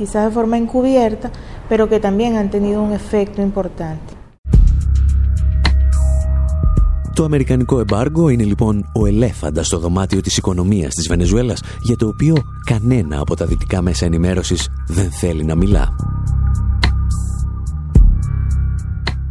Το 7.16 7.24
αμερικανικό 7.24 7.78
εμπάργκο 7.78 8.28
είναι 8.28 8.44
λοιπόν 8.44 8.90
ο 8.94 9.06
ελέφαντας 9.06 9.66
στο 9.66 9.78
δωμάτιο 9.78 10.20
της 10.20 10.36
οικονομίας 10.36 10.94
της 10.94 11.06
Βενεζουέλας 11.08 11.60
για 11.82 11.96
το 11.96 12.06
οποίο 12.06 12.36
κανένα 12.64 13.20
από 13.20 13.36
τα 13.36 13.46
δυτικά 13.46 13.82
μέσα 13.82 14.04
ενημέρωσης 14.04 14.68
δεν 14.86 15.10
θέλει 15.10 15.44
να 15.44 15.54
μιλά. 15.54 15.96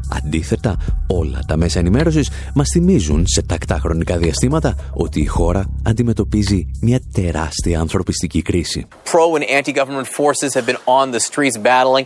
Αντίθετα, 0.10 0.76
όλα 1.08 1.40
τα 1.48 1.58
μέσα 1.58 1.80
ενημέρωσης 1.80 2.30
μας 2.54 2.68
θυμίζουν 2.74 3.24
σε 3.28 3.42
τακτά 3.42 3.80
χρονικά 3.80 4.18
διαστήματα 4.18 4.76
ότι 4.94 5.22
η 5.22 5.26
χώρα 5.26 5.66
αντιμετωπίζει 5.84 6.72
μια 6.82 7.00
τεράστια 7.14 7.80
ανθρωπιστική 7.80 8.42
κρίση. 8.42 8.86
Pro 9.12 9.40
and 9.40 9.44
anti-government 9.44 10.08
forces 10.08 10.54
have 10.54 10.66
been 10.66 10.80
on 10.86 11.12
the 11.12 11.20
streets 11.20 11.58
battling, 11.58 12.06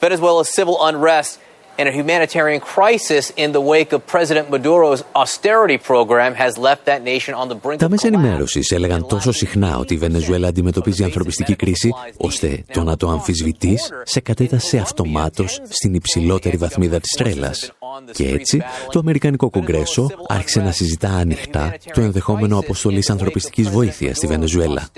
Venezuela's 0.00 0.48
civil 0.58 0.76
unrest 0.90 1.47
and 1.78 1.86
a 1.88 1.92
humanitarian 2.00 2.60
crisis 2.74 3.24
in 3.42 3.48
the 3.56 3.62
wake 3.72 3.90
of 3.96 4.00
President 4.14 4.46
Maduro's 4.54 5.00
austerity 5.22 5.78
program 5.90 6.32
has 6.44 6.52
left 6.68 6.82
that 6.90 7.00
nation 7.12 7.32
on 7.40 7.46
the 7.52 7.58
brink 7.64 7.78
Τα 7.80 7.86
of 7.86 7.90
μέσα 7.90 8.08
collapse. 8.08 8.24
ενημέρωσης 8.24 8.70
έλεγαν 8.70 9.06
τόσο 9.06 9.32
συχνά 9.32 9.78
ότι 9.78 9.94
η 9.94 9.96
Βενεζουέλα 9.96 10.48
αντιμετωπίζει 10.48 11.04
ανθρωπιστική 11.04 11.54
κρίση, 11.56 11.94
ώστε 12.16 12.64
το 12.72 12.82
να 12.82 12.96
το 12.96 13.08
αμφισβητείς 13.08 13.88
σε 14.02 14.20
κατέτασε 14.20 14.78
αυτομάτως 14.78 15.60
στην 15.68 15.94
υψηλότερη 15.94 16.56
βαθμίδα 16.56 17.00
της 17.00 17.10
τρέλας. 17.16 17.72
Και 18.12 18.28
έτσι, 18.28 18.62
το 18.90 18.98
Αμερικανικό 18.98 19.50
Κογκρέσο 19.50 20.10
άρχισε 20.28 20.60
να 20.60 20.72
συζητά 20.72 21.08
ανοιχτά 21.08 21.74
το 21.94 22.00
ενδεχόμενο 22.00 22.58
αποστολής 22.58 23.10
ανθρωπιστικής 23.10 23.68
βοήθειας 23.68 24.16
στη 24.16 24.26
Βενεζουέλα, 24.26 24.88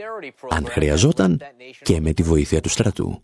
αν 0.48 0.66
χρειαζόταν 0.68 1.40
και 1.82 2.00
με 2.00 2.12
τη 2.12 2.22
βοήθεια 2.22 2.60
του 2.60 2.68
στρατού. 2.68 3.20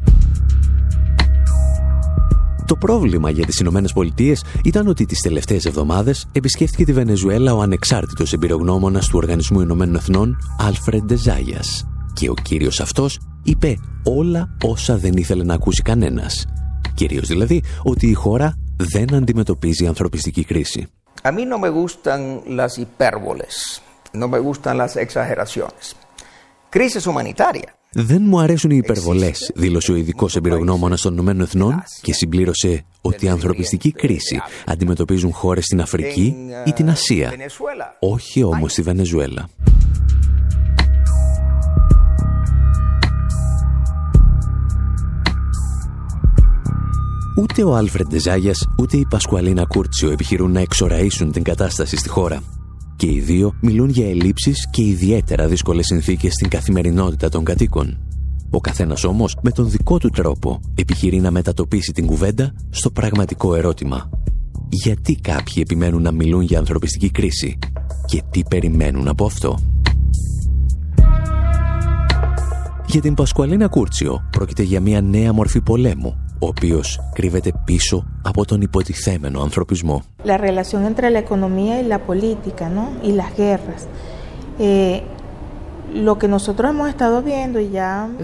Το 2.66 2.76
πρόβλημα 2.76 3.30
για 3.30 3.46
τις 3.46 3.58
Ηνωμένες 3.58 3.92
Πολιτείες 3.92 4.44
ήταν 4.64 4.88
ότι 4.88 5.04
τις 5.04 5.20
τελευταίες 5.20 5.64
εβδομάδες 5.64 6.26
επισκέφθηκε 6.32 6.84
τη 6.84 6.92
Βενεζουέλα 6.92 7.54
ο 7.54 7.60
ανεξάρτητος 7.60 8.32
εμπειρογνώμονας 8.32 9.06
του 9.06 9.18
Οργανισμού 9.18 9.60
Ηνωμένων 9.60 9.94
Εθνών, 9.94 10.36
Άλφρεντ 10.58 11.04
Ντεζάγιας. 11.04 11.86
Και 12.12 12.30
ο 12.30 12.34
κύριος 12.42 12.80
αυτός 12.80 13.20
είπε 13.42 13.76
όλα 14.04 14.56
όσα 14.64 14.96
δεν 14.96 15.12
ήθελε 15.12 15.44
να 15.44 15.54
ακούσει 15.54 15.82
κανένας. 15.82 16.46
Κυρίως 16.94 17.26
δηλαδή 17.26 17.62
ότι 17.82 18.06
η 18.06 18.12
χώρα 18.12 18.58
δεν 18.76 19.14
αντιμετωπίζει 19.14 19.86
ανθρωπιστική 19.86 20.44
κρίση. 20.44 20.86
A 21.22 21.32
mí 21.32 21.44
no 21.44 21.58
me 21.58 21.70
gustan 21.70 22.20
las 22.60 22.72
hipérboles, 22.78 23.82
no 24.12 24.28
me 24.28 24.38
gustan 24.38 24.76
las 24.82 24.92
exageraciones. 25.04 25.84
Crisis 26.70 27.04
humanitaria. 27.06 27.75
Δεν 27.92 28.22
μου 28.22 28.40
αρέσουν 28.40 28.70
οι 28.70 28.76
υπερβολές, 28.76 29.50
δήλωσε 29.54 29.92
ο 29.92 29.96
ειδικός 29.96 30.36
εμπειρογνώμονας 30.36 31.00
των 31.00 31.12
Ηνωμένων 31.12 31.42
Εθνών 31.42 31.82
και 32.02 32.12
συμπλήρωσε 32.12 32.84
ότι 33.00 33.26
η 33.26 33.28
ανθρωπιστική 33.28 33.92
κρίση 33.92 34.40
αντιμετωπίζουν 34.66 35.32
χώρες 35.32 35.64
στην 35.64 35.80
Αφρική 35.80 36.34
ή 36.66 36.72
την 36.72 36.90
Ασία, 36.90 37.32
όχι 38.00 38.42
όμως 38.42 38.72
στη 38.72 38.82
Βενεζουέλα. 38.82 39.48
Ούτε 47.38 47.64
ο 47.64 47.74
Άλφρεντ 47.74 48.08
Ντεζάγιας 48.08 48.66
ούτε 48.78 48.96
η 48.96 49.06
Πασκουαλίνα 49.10 49.66
Κούρτσιο 49.66 50.10
επιχειρούν 50.10 50.52
να 50.52 50.60
εξοραίσουν 50.60 51.32
την 51.32 51.42
κατάσταση 51.42 51.96
στη 51.96 52.08
χώρα. 52.08 52.55
Και 52.96 53.06
οι 53.06 53.20
δύο 53.20 53.54
μιλούν 53.60 53.88
για 53.88 54.08
ελλείψεις 54.08 54.68
και 54.70 54.82
ιδιαίτερα 54.82 55.48
δύσκολες 55.48 55.86
συνθήκες 55.86 56.32
στην 56.32 56.48
καθημερινότητα 56.48 57.28
των 57.28 57.44
κατοίκων. 57.44 57.98
Ο 58.50 58.60
καθένας 58.60 59.04
όμως 59.04 59.36
με 59.42 59.50
τον 59.50 59.70
δικό 59.70 59.98
του 59.98 60.08
τρόπο 60.08 60.60
επιχειρεί 60.74 61.20
να 61.20 61.30
μετατοπίσει 61.30 61.92
την 61.92 62.06
κουβέντα 62.06 62.54
στο 62.70 62.90
πραγματικό 62.90 63.54
ερώτημα. 63.54 64.10
Γιατί 64.68 65.14
κάποιοι 65.14 65.54
επιμένουν 65.56 66.02
να 66.02 66.12
μιλούν 66.12 66.40
για 66.40 66.58
ανθρωπιστική 66.58 67.10
κρίση 67.10 67.58
και 68.06 68.22
τι 68.30 68.42
περιμένουν 68.48 69.08
από 69.08 69.24
αυτό; 69.24 69.58
Για 72.86 73.00
την 73.00 73.14
Πασκουαλίνα 73.14 73.68
Κούρτσιο 73.68 74.28
πρόκειται 74.30 74.62
για 74.62 74.80
μια 74.80 75.00
νέα 75.00 75.32
μορφή 75.32 75.60
πολέμου 75.60 76.25
ο 76.38 76.46
οποίος 76.46 77.00
κρύβεται 77.12 77.52
πίσω 77.64 78.06
από 78.22 78.44
τον 78.44 78.60
υποτιθέμενο 78.60 79.40
ανθρωπισμό. 79.40 80.02
La 80.24 80.36
relación 80.36 80.84
entre 80.84 81.10
la 81.10 81.18
economía 81.18 81.80
y 81.80 81.84
la 81.94 81.98
política, 81.98 82.68
¿no? 82.68 82.84
Y 83.08 83.12
las 83.12 83.30
guerras. 83.36 83.82
Eh, 84.58 85.00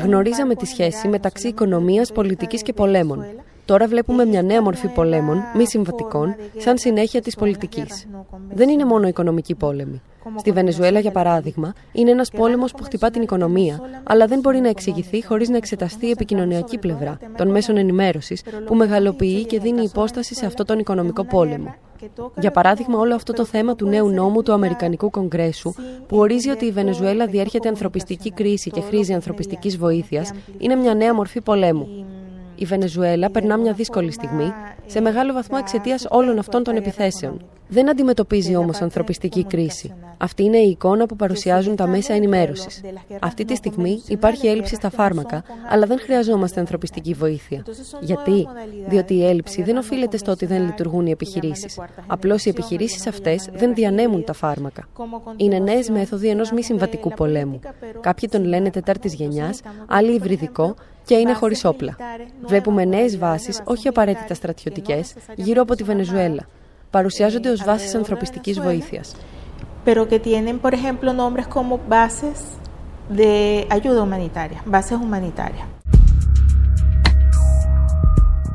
Γνωρίζαμε 0.02 0.54
τη 0.54 0.66
σχέση 0.66 1.08
μεταξύ 1.08 1.48
οικονομίας, 1.48 2.12
πολιτικής 2.12 2.62
και 2.62 2.72
πολέμων. 2.72 3.24
Τώρα 3.64 3.86
βλέπουμε 3.86 4.24
μια 4.24 4.42
νέα 4.42 4.62
μορφή 4.62 4.88
πολέμων, 4.88 5.38
μη 5.56 5.66
συμβατικών, 5.66 6.34
σαν 6.56 6.78
συνέχεια 6.78 7.22
της 7.22 7.36
πολιτικής. 7.36 8.06
Δεν 8.48 8.68
είναι 8.68 8.84
μόνο 8.84 9.08
οικονομική 9.08 9.54
πόλεμη. 9.54 10.02
Στη 10.36 10.52
Βενεζουέλα, 10.52 10.98
για 11.00 11.10
παράδειγμα, 11.10 11.72
είναι 11.92 12.10
ένας 12.10 12.30
πόλεμος 12.30 12.72
που 12.72 12.82
χτυπά 12.82 13.10
την 13.10 13.22
οικονομία, 13.22 13.80
αλλά 14.02 14.26
δεν 14.26 14.40
μπορεί 14.40 14.58
να 14.58 14.68
εξηγηθεί 14.68 15.24
χωρίς 15.24 15.48
να 15.48 15.56
εξεταστεί 15.56 16.06
η 16.06 16.10
επικοινωνιακή 16.10 16.78
πλευρά 16.78 17.18
των 17.36 17.50
μέσων 17.50 17.76
ενημέρωσης 17.76 18.42
που 18.66 18.74
μεγαλοποιεί 18.74 19.44
και 19.46 19.60
δίνει 19.60 19.82
υπόσταση 19.82 20.34
σε 20.34 20.46
αυτό 20.46 20.64
τον 20.64 20.78
οικονομικό 20.78 21.24
πόλεμο. 21.24 21.74
Για 22.38 22.50
παράδειγμα, 22.50 22.98
όλο 22.98 23.14
αυτό 23.14 23.32
το 23.32 23.44
θέμα 23.44 23.74
του 23.74 23.86
νέου 23.86 24.08
νόμου 24.08 24.42
του 24.42 24.52
Αμερικανικού 24.52 25.10
Κογκρέσου, 25.10 25.72
που 26.06 26.16
ορίζει 26.16 26.50
ότι 26.50 26.64
η 26.64 26.70
Βενεζουέλα 26.70 27.26
διέρχεται 27.26 27.68
ανθρωπιστική 27.68 28.30
κρίση 28.30 28.70
και 28.70 28.80
χρήζει 28.80 29.12
ανθρωπιστικής 29.12 29.76
βοήθειας, 29.76 30.32
είναι 30.58 30.74
μια 30.74 30.94
νέα 30.94 31.14
μορφή 31.14 31.40
πολέμου. 31.40 31.88
Η 32.54 32.64
Βενεζουέλα 32.64 33.30
περνά 33.30 33.56
μια 33.56 33.72
δύσκολη 33.72 34.12
στιγμή, 34.12 34.52
σε 34.86 35.00
μεγάλο 35.00 35.32
βαθμό 35.32 35.56
εξαιτίας 35.60 36.06
όλων 36.10 36.38
αυτών 36.38 36.62
των 36.62 36.76
επιθέσεων. 36.76 37.40
Δεν 37.68 37.90
αντιμετωπίζει 37.90 38.56
όμως 38.56 38.80
ανθρωπιστική 38.80 39.44
κρίση. 39.44 39.94
Αυτή 40.16 40.42
είναι 40.42 40.58
η 40.58 40.68
εικόνα 40.68 41.06
που 41.06 41.16
παρουσιάζουν 41.16 41.76
τα 41.76 41.86
μέσα 41.86 42.14
ενημέρωσης. 42.14 42.80
Αυτή 43.20 43.44
τη 43.44 43.54
στιγμή 43.54 44.02
υπάρχει 44.08 44.46
έλλειψη 44.46 44.74
στα 44.74 44.90
φάρμακα, 44.90 45.42
αλλά 45.70 45.86
δεν 45.86 45.98
χρειαζόμαστε 46.00 46.60
ανθρωπιστική 46.60 47.12
βοήθεια. 47.12 47.64
Γιατί; 48.00 48.48
Διότι 48.88 49.14
η 49.14 49.26
έλλειψη 49.26 49.62
δεν 49.62 49.76
οφείλεται 49.76 50.16
στο 50.16 50.30
ότι 50.30 50.46
δεν 50.46 50.64
λειτουργούν 50.64 51.06
οι 51.06 51.10
επιχειρήσεις. 51.10 51.80
Απλώς 52.06 52.44
οι 52.44 52.48
επιχειρήσεις 52.48 53.06
αυτές 53.06 53.48
δεν 53.52 53.74
διανέμουν 53.74 54.24
τα 54.24 54.32
φάρμακα. 54.32 54.88
Είναι 55.36 55.58
νέες 55.58 55.90
μέθοδοι 55.90 56.28
ενός 56.28 56.52
μη 56.52 56.62
συμβατικού 56.62 57.08
πολέμου. 57.08 57.60
Κάποιοι 58.00 58.28
τον 58.28 58.44
λένε 58.44 58.70
τετάρτης 58.70 59.14
γενιάς, 59.14 59.60
άλλοι 59.86 60.12
υβριδικό 60.14 60.74
και 61.04 61.14
είναι 61.14 61.32
χωρίς 61.32 61.64
όπλα. 61.64 61.96
Βλέπουμε 62.44 62.84
νέες 62.84 63.18
βάσεις, 63.18 63.62
όχι 63.64 63.88
απαραίτητα 63.88 64.34
στρατιωτικές, 64.34 65.14
γύρω 65.34 65.62
από 65.62 65.74
τη 65.74 65.82
Βενεζουέλα. 65.82 66.46
Παρουσιάζονται 66.90 67.50
ως 67.50 67.64
βάσεις 67.64 67.94
ανθρωπιστικής 67.94 68.60
βοήθειας. 68.60 69.14
Pero 69.84 70.06
que 70.06 70.20
tienen, 70.20 70.60
por 70.60 70.74
ejemplo, 70.74 71.12
nombres 71.12 71.46
como 71.48 71.80
bases 71.88 72.38
de 73.08 73.66
ayuda 73.68 74.02
humanitaria, 74.02 74.62
bases 74.64 74.96
humanitarias. 75.04 75.66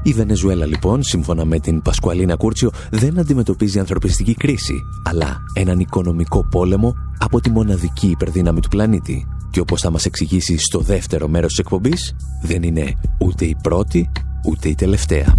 Η 0.07 0.13
Βενεζουέλα 0.13 0.65
λοιπόν, 0.65 1.03
σύμφωνα 1.03 1.45
με 1.45 1.59
την 1.59 1.81
Πασκουαλίνα 1.81 2.35
Κούρτσιο, 2.35 2.71
δεν 2.91 3.19
αντιμετωπίζει 3.19 3.79
ανθρωπιστική 3.79 4.33
κρίση, 4.33 4.81
αλλά 5.03 5.37
έναν 5.53 5.79
οικονομικό 5.79 6.47
πόλεμο 6.51 6.93
από 7.17 7.41
τη 7.41 7.49
μοναδική 7.49 8.07
υπερδύναμη 8.07 8.59
του 8.59 8.67
πλανήτη. 8.67 9.27
Και 9.51 9.59
όπως 9.59 9.81
θα 9.81 9.89
μας 9.89 10.05
εξηγήσει 10.05 10.57
στο 10.57 10.79
δεύτερο 10.79 11.27
μέρος 11.27 11.49
της 11.49 11.59
εκπομπής, 11.59 12.15
δεν 12.41 12.63
είναι 12.63 12.93
ούτε 13.19 13.45
η 13.45 13.55
πρώτη, 13.63 14.09
ούτε 14.45 14.69
η 14.69 14.75
τελευταία. 14.75 15.37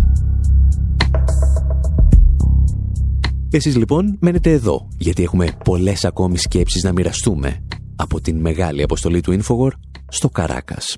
Εσείς 3.50 3.76
λοιπόν 3.76 4.16
μένετε 4.20 4.50
εδώ, 4.50 4.88
γιατί 4.98 5.22
έχουμε 5.22 5.48
πολλές 5.64 6.04
ακόμη 6.04 6.38
σκέψεις 6.38 6.82
να 6.82 6.92
μοιραστούμε 6.92 7.64
από 7.96 8.20
την 8.20 8.40
μεγάλη 8.40 8.82
αποστολή 8.82 9.20
του 9.20 9.38
Infowar 9.40 9.72
στο 10.08 10.28
Καράκας. 10.28 10.96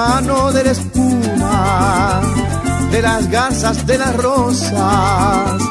Hermano 0.00 0.50
de 0.50 0.64
la 0.64 0.70
espuma, 0.70 2.22
de 2.90 3.02
las 3.02 3.30
garzas, 3.30 3.86
de 3.86 3.98
las 3.98 4.16
rosas. 4.16 5.62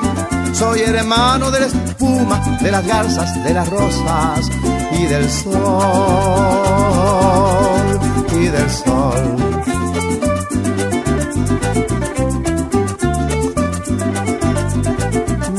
Soy 0.54 0.82
hermano 0.82 1.50
de 1.50 1.62
la 1.62 1.66
espuma, 1.66 2.40
de 2.62 2.72
las 2.72 2.86
garzas, 2.86 3.44
de 3.44 3.54
las 3.56 3.68
rosas 3.68 4.48
y 5.00 5.06
del 5.06 5.28
sol, 5.32 5.56
y 8.40 8.46
del 8.50 8.70
sol. 8.70 9.36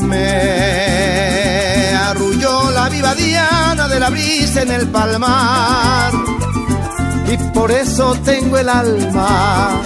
Me 0.07 1.93
arrulló 2.07 2.71
la 2.71 2.87
viva 2.87 3.13
diana 3.15 3.89
de 3.89 3.99
la 3.99 4.09
brisa 4.09 4.61
en 4.61 4.71
el 4.71 4.87
palmar 4.87 6.30
y 7.31 7.37
por 7.53 7.71
eso 7.71 8.13
tengo 8.25 8.57
el 8.57 8.67
alma 8.67 9.81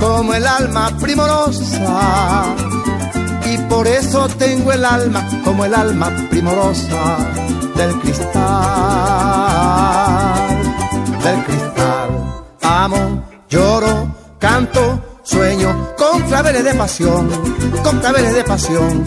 como 0.00 0.32
el 0.32 0.46
alma 0.46 0.90
primorosa 0.98 2.44
y 3.44 3.58
por 3.68 3.86
eso 3.86 4.26
tengo 4.38 4.72
el 4.72 4.82
alma 4.82 5.28
como 5.44 5.66
el 5.66 5.74
alma 5.74 6.10
primorosa 6.30 7.18
del 7.76 7.92
cristal, 8.00 8.32
del 11.22 11.44
cristal. 11.44 12.08
Amo, 12.62 13.22
lloro, 13.50 14.14
canto, 14.38 15.02
sueño 15.22 15.94
con 15.98 16.22
claveles 16.22 16.64
de 16.64 16.74
pasión, 16.74 17.28
con 17.82 17.98
claveles 17.98 18.34
de 18.34 18.44
pasión. 18.44 19.04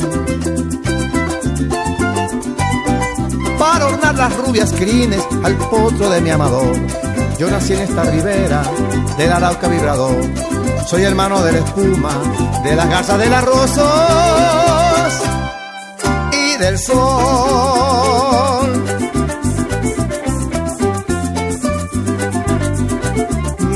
Para 3.58 3.88
ornar 3.88 4.14
las 4.16 4.38
rubias 4.38 4.72
crines 4.74 5.26
al 5.44 5.56
potro 5.56 6.12
de 6.12 6.22
mi 6.22 6.30
amador. 6.30 7.07
Yo 7.40 7.50
nací 7.52 7.74
en 7.74 7.82
esta 7.82 8.04
ribera 8.04 8.64
del 9.18 9.32
Arauca 9.32 9.68
vibrador 9.68 10.48
soy 10.88 11.04
hermano 11.04 11.44
de 11.44 11.52
la 11.52 11.60
espuma, 11.60 12.12
de 12.64 12.74
la 12.74 12.88
casa 12.88 13.18
de 13.18 13.30
las 13.30 13.44
rosas 13.44 15.22
y 16.32 16.58
del 16.58 16.80
sol. 16.80 16.98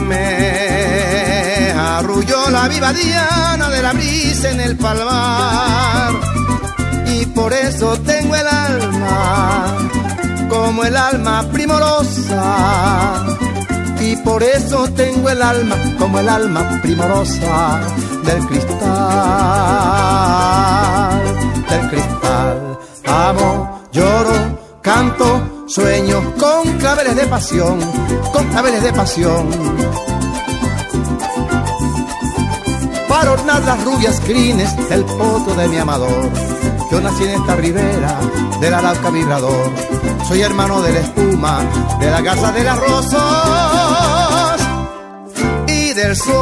Me 0.08 1.72
arrulló 1.78 2.50
la 2.50 2.70
viva 2.70 2.94
diana 2.94 3.70
de 3.70 3.82
la 3.82 3.92
brisa 3.92 4.52
en 4.52 4.62
el 4.62 4.78
palmar 4.78 6.14
y 7.08 7.26
por 7.26 7.52
eso 7.52 8.00
tengo 8.06 8.38
el 8.38 8.48
alma 8.48 9.76
como 10.50 10.86
el 10.86 10.96
alma 10.96 11.44
primorosa 11.52 13.22
y 14.02 14.16
por 14.18 14.42
eso 14.42 14.90
tengo 14.96 15.30
el 15.30 15.42
alma 15.42 15.76
como 16.00 16.20
el 16.20 16.28
alma 16.28 16.80
primorosa 16.82 17.80
del 18.24 18.46
cristal, 18.48 18.82
del 21.70 21.90
cristal. 21.90 22.80
Amo, 23.06 23.82
lloro, 23.92 24.34
canto, 24.82 25.66
sueño 25.68 26.34
con 26.40 26.78
claveles 26.80 27.16
de 27.16 27.28
pasión, 27.28 27.80
con 28.34 28.48
claveles 28.48 28.82
de 28.84 28.94
pasión. 28.94 29.50
Para 33.08 33.32
ornar 33.34 33.62
las 33.64 33.84
rubias 33.84 34.20
crines 34.22 34.76
del 34.90 35.06
poto 35.06 35.54
de 35.54 35.68
mi 35.68 35.78
amador. 35.78 36.30
Yo 36.92 37.00
nací 37.00 37.24
en 37.24 37.42
esta 37.42 37.56
ribera 37.56 38.20
del 38.60 38.74
Arauca 38.74 39.10
vibrador. 39.12 39.72
Soy 40.28 40.42
hermano 40.42 40.82
de 40.82 40.92
la 40.94 41.00
espuma, 41.00 41.62
de 42.00 42.10
la 42.12 42.24
casa 42.24 42.52
de 42.52 42.64
las 42.64 42.78
rosas 42.80 43.82
y 43.90 43.91
del 46.02 46.16
sol. 46.16 46.42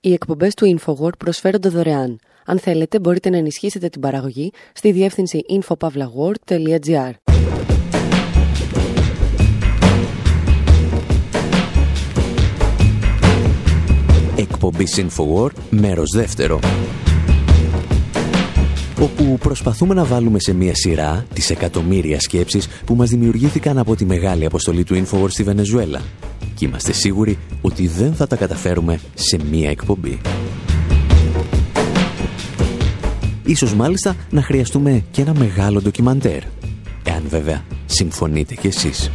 Οι 0.00 0.12
εκπομπές 0.12 0.54
του 0.54 0.78
InfoWord 0.78 1.18
προσφέρονται 1.18 1.68
δωρεάν. 1.68 2.18
Αν 2.46 2.58
θέλετε, 2.58 2.98
μπορείτε 3.00 3.30
να 3.30 3.36
ενισχύσετε 3.36 3.88
την 3.88 4.00
παραγωγή 4.00 4.52
στη 4.72 4.92
διεύθυνση 4.92 5.40
infopavlaw.gr. 5.48 7.10
Εκπομπή 14.36 14.86
InfoWord, 14.96 15.56
μέρος 15.70 16.10
δεύτερο 16.14 16.58
όπου 19.00 19.38
προσπαθούμε 19.38 19.94
να 19.94 20.04
βάλουμε 20.04 20.40
σε 20.40 20.52
μία 20.52 20.74
σειρά 20.74 21.24
τις 21.32 21.50
εκατομμύρια 21.50 22.20
σκέψεις 22.20 22.68
που 22.84 22.94
μας 22.94 23.08
δημιουργήθηκαν 23.08 23.78
από 23.78 23.96
τη 23.96 24.04
μεγάλη 24.04 24.44
αποστολή 24.44 24.84
του 24.84 24.94
Infowar 24.94 25.30
στη 25.30 25.42
Βενεζουέλα 25.42 26.00
και 26.54 26.64
είμαστε 26.64 26.92
σίγουροι 26.92 27.38
ότι 27.60 27.86
δεν 27.86 28.14
θα 28.14 28.26
τα 28.26 28.36
καταφέρουμε 28.36 29.00
σε 29.14 29.38
μία 29.50 29.70
εκπομπή. 29.70 30.20
Ίσως 33.44 33.74
μάλιστα 33.74 34.16
να 34.30 34.42
χρειαστούμε 34.42 35.04
και 35.10 35.20
ένα 35.20 35.34
μεγάλο 35.38 35.80
ντοκιμαντέρ, 35.80 36.42
εάν 37.04 37.22
βέβαια 37.28 37.64
συμφωνείτε 37.86 38.54
κι 38.54 38.66
εσείς. 38.66 39.10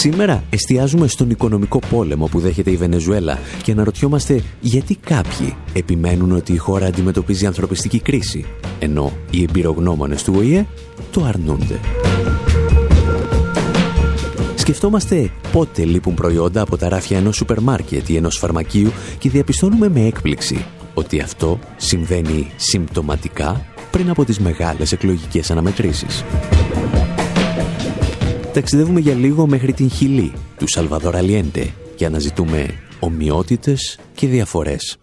Σήμερα 0.00 0.44
εστιάζουμε 0.50 1.06
στον 1.06 1.30
οικονομικό 1.30 1.78
πόλεμο 1.90 2.26
που 2.26 2.40
δέχεται 2.40 2.70
η 2.70 2.76
Βενεζουέλα 2.76 3.38
και 3.62 3.72
αναρωτιόμαστε 3.72 4.42
γιατί 4.60 4.94
κάποιοι 4.94 5.56
επιμένουν 5.72 6.32
ότι 6.32 6.52
η 6.52 6.56
χώρα 6.56 6.86
αντιμετωπίζει 6.86 7.46
ανθρωπιστική 7.46 8.00
κρίση, 8.00 8.44
ενώ 8.78 9.12
οι 9.30 9.42
εμπειρογνώμονες 9.42 10.22
του 10.22 10.34
ΟΗΕ 10.36 10.66
το 11.10 11.24
αρνούνται. 11.24 11.80
Σκεφτόμαστε 14.54 15.30
πότε 15.52 15.84
λείπουν 15.84 16.14
προϊόντα 16.14 16.60
από 16.60 16.76
τα 16.76 16.88
ράφια 16.88 17.18
ενός 17.18 17.36
σούπερ 17.36 17.60
μάρκετ 17.60 18.08
ή 18.08 18.16
ενός 18.16 18.38
φαρμακείου 18.38 18.92
και 19.18 19.30
διαπιστώνουμε 19.30 19.88
με 19.88 20.06
έκπληξη 20.06 20.64
ότι 20.94 21.20
αυτό 21.20 21.58
συμβαίνει 21.76 22.50
συμπτωματικά 22.56 23.64
πριν 23.90 24.10
από 24.10 24.24
τις 24.24 24.38
μεγάλες 24.38 24.92
εκλογικές 24.92 25.50
αναμετρήσεις. 25.50 26.24
Ταξιδεύουμε 28.52 29.00
για 29.00 29.14
λίγο 29.14 29.46
μέχρι 29.46 29.72
την 29.72 29.90
Χιλή 29.90 30.32
του 30.58 30.68
Σαλβαδόρ 30.68 31.16
Αλιέντε 31.16 31.74
και 31.96 32.06
αναζητούμε 32.06 32.66
ομοιότητες 33.00 33.98
και 34.14 34.26
διαφορές. 34.26 34.99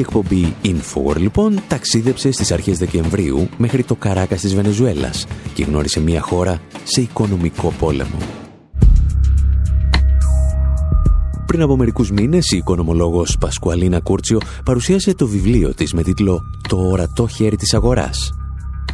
Εκπομπή 0.00 0.54
Infor 0.64 1.16
λοιπόν 1.16 1.60
ταξίδεψε 1.68 2.30
στις 2.30 2.52
αρχές 2.52 2.78
Δεκεμβρίου 2.78 3.48
μέχρι 3.56 3.82
το 3.82 3.94
Καράκας 3.94 4.40
της 4.40 4.54
Βενεζουέλας 4.54 5.26
και 5.54 5.64
γνώρισε 5.64 6.00
μια 6.00 6.20
χώρα 6.20 6.60
σε 6.84 7.00
οικονομικό 7.00 7.72
πόλεμο. 7.78 8.18
Πριν 11.46 11.62
από 11.62 11.76
μερικούς 11.76 12.10
μήνες 12.10 12.50
η 12.50 12.56
οικονομολόγος 12.56 13.36
Πασκουαλίνα 13.40 14.00
Κούρτσιο 14.00 14.40
παρουσίασε 14.64 15.14
το 15.14 15.26
βιβλίο 15.26 15.74
της 15.74 15.92
με 15.92 16.02
τίτλο 16.02 16.40
«Το 16.68 16.76
ορατό 16.76 17.28
χέρι 17.28 17.56
της 17.56 17.74
αγοράς» 17.74 18.32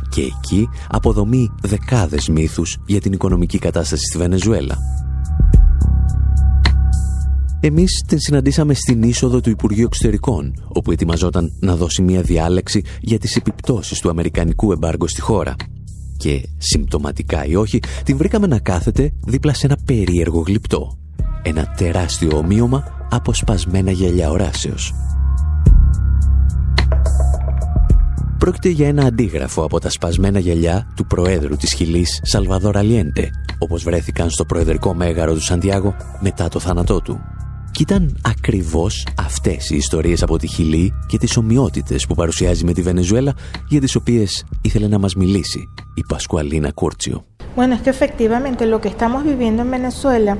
και 0.08 0.22
εκεί 0.22 0.68
αποδομεί 0.88 1.50
δεκάδες 1.62 2.28
μύθους 2.28 2.76
για 2.86 3.00
την 3.00 3.12
οικονομική 3.12 3.58
κατάσταση 3.58 4.02
στη 4.04 4.18
Βενεζουέλα. 4.18 4.76
Εμείς 7.66 8.04
την 8.06 8.20
συναντήσαμε 8.20 8.74
στην 8.74 9.02
είσοδο 9.02 9.40
του 9.40 9.50
Υπουργείου 9.50 9.84
Εξωτερικών, 9.84 10.54
όπου 10.68 10.92
ετοιμαζόταν 10.92 11.52
να 11.60 11.76
δώσει 11.76 12.02
μια 12.02 12.22
διάλεξη 12.22 12.82
για 13.00 13.18
τις 13.18 13.36
επιπτώσεις 13.36 14.00
του 14.00 14.08
αμερικανικού 14.08 14.72
εμπάργου 14.72 15.08
στη 15.08 15.20
χώρα. 15.20 15.54
Και, 16.16 16.48
συμπτωματικά 16.58 17.44
ή 17.44 17.54
όχι, 17.54 17.80
την 18.04 18.16
βρήκαμε 18.16 18.46
να 18.46 18.58
κάθεται 18.58 19.12
δίπλα 19.24 19.54
σε 19.54 19.66
ένα 19.66 19.76
περίεργο 19.84 20.40
γλυπτό. 20.46 20.98
Ένα 21.42 21.74
τεράστιο 21.76 22.36
ομοίωμα 22.36 23.06
από 23.10 23.34
σπασμένα 23.34 23.90
γυαλιά 23.90 24.30
οράσεως. 24.30 24.94
Πρόκειται 28.38 28.68
για 28.68 28.88
ένα 28.88 29.04
αντίγραφο 29.04 29.64
από 29.64 29.80
τα 29.80 29.90
σπασμένα 29.90 30.38
γυαλιά 30.38 30.92
του 30.96 31.06
Προέδρου 31.06 31.56
της 31.56 31.74
Χιλής 31.74 32.20
Σαλβαδόρ 32.22 32.76
Αλιέντε, 32.76 33.30
όπως 33.58 33.82
βρέθηκαν 33.82 34.30
στο 34.30 34.44
Προεδρικό 34.44 34.94
Μέγαρο 34.94 35.34
του 35.34 35.42
Σαντιάγο 35.42 35.94
μετά 36.20 36.48
το 36.48 36.58
θάνατό 36.58 37.00
του. 37.00 37.20
Και 37.76 37.82
ήταν 37.82 38.16
ακριβώς 38.24 39.06
αυτές 39.18 39.70
οι 39.70 39.76
ιστορίες 39.76 40.22
από 40.22 40.38
τη 40.38 40.46
Χιλή 40.46 40.92
και 41.06 41.18
τις 41.18 41.36
ομοιότητες 41.36 42.06
που 42.06 42.14
παρουσιάζει 42.14 42.64
με 42.64 42.72
τη 42.72 42.82
Βενεζουέλα 42.82 43.34
για 43.68 43.80
τις 43.80 43.94
οποίες 43.94 44.44
ήθελε 44.62 44.88
να 44.88 44.98
μας 44.98 45.14
μιλήσει 45.14 45.68
η 45.94 46.02
Πασκουαλίνα 46.08 46.72
Κούρτσιο. 46.72 47.24
Bueno, 47.56 47.74
es 47.74 47.82
que 47.84 47.90
efectivamente 47.90 48.66
lo 48.66 48.80
que 48.80 48.88
estamos 48.88 49.20
viviendo 49.24 49.60
en 49.62 49.70
Venezuela 49.70 50.32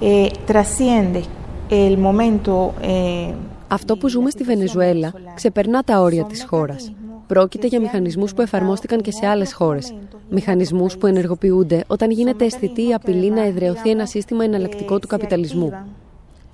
eh, 0.00 0.28
trasciende 0.46 1.20
el 1.68 1.96
momento. 1.98 2.74
Eh, 2.80 3.34
Αυτό 3.68 3.96
που 3.96 4.08
ζούμε 4.08 4.30
στη 4.30 4.44
Βενεζουέλα 4.44 5.12
ξεπερνά 5.34 5.82
τα 5.82 6.00
όρια 6.00 6.24
της 6.24 6.44
χώρας. 6.48 6.92
Πρόκειται 7.26 7.66
για 7.66 7.80
μηχανισμούς 7.80 8.34
που 8.34 8.40
εφαρμόστηκαν 8.40 9.00
και 9.00 9.10
σε 9.10 9.26
άλλες 9.26 9.52
χώρες. 9.52 9.94
Μηχανισμούς 10.30 10.96
που 10.96 11.06
ενεργοποιούνται 11.06 11.84
όταν 11.86 12.10
γίνεται 12.10 12.44
αισθητή 12.44 12.88
η 12.88 12.94
απειλή 12.94 13.30
να 13.30 13.44
εδραιωθεί 13.44 13.90
ένα 13.90 14.06
σύστημα 14.06 14.44
εναλλακτικό 14.44 14.98
του 14.98 15.06
καπιταλισμού. 15.06 15.72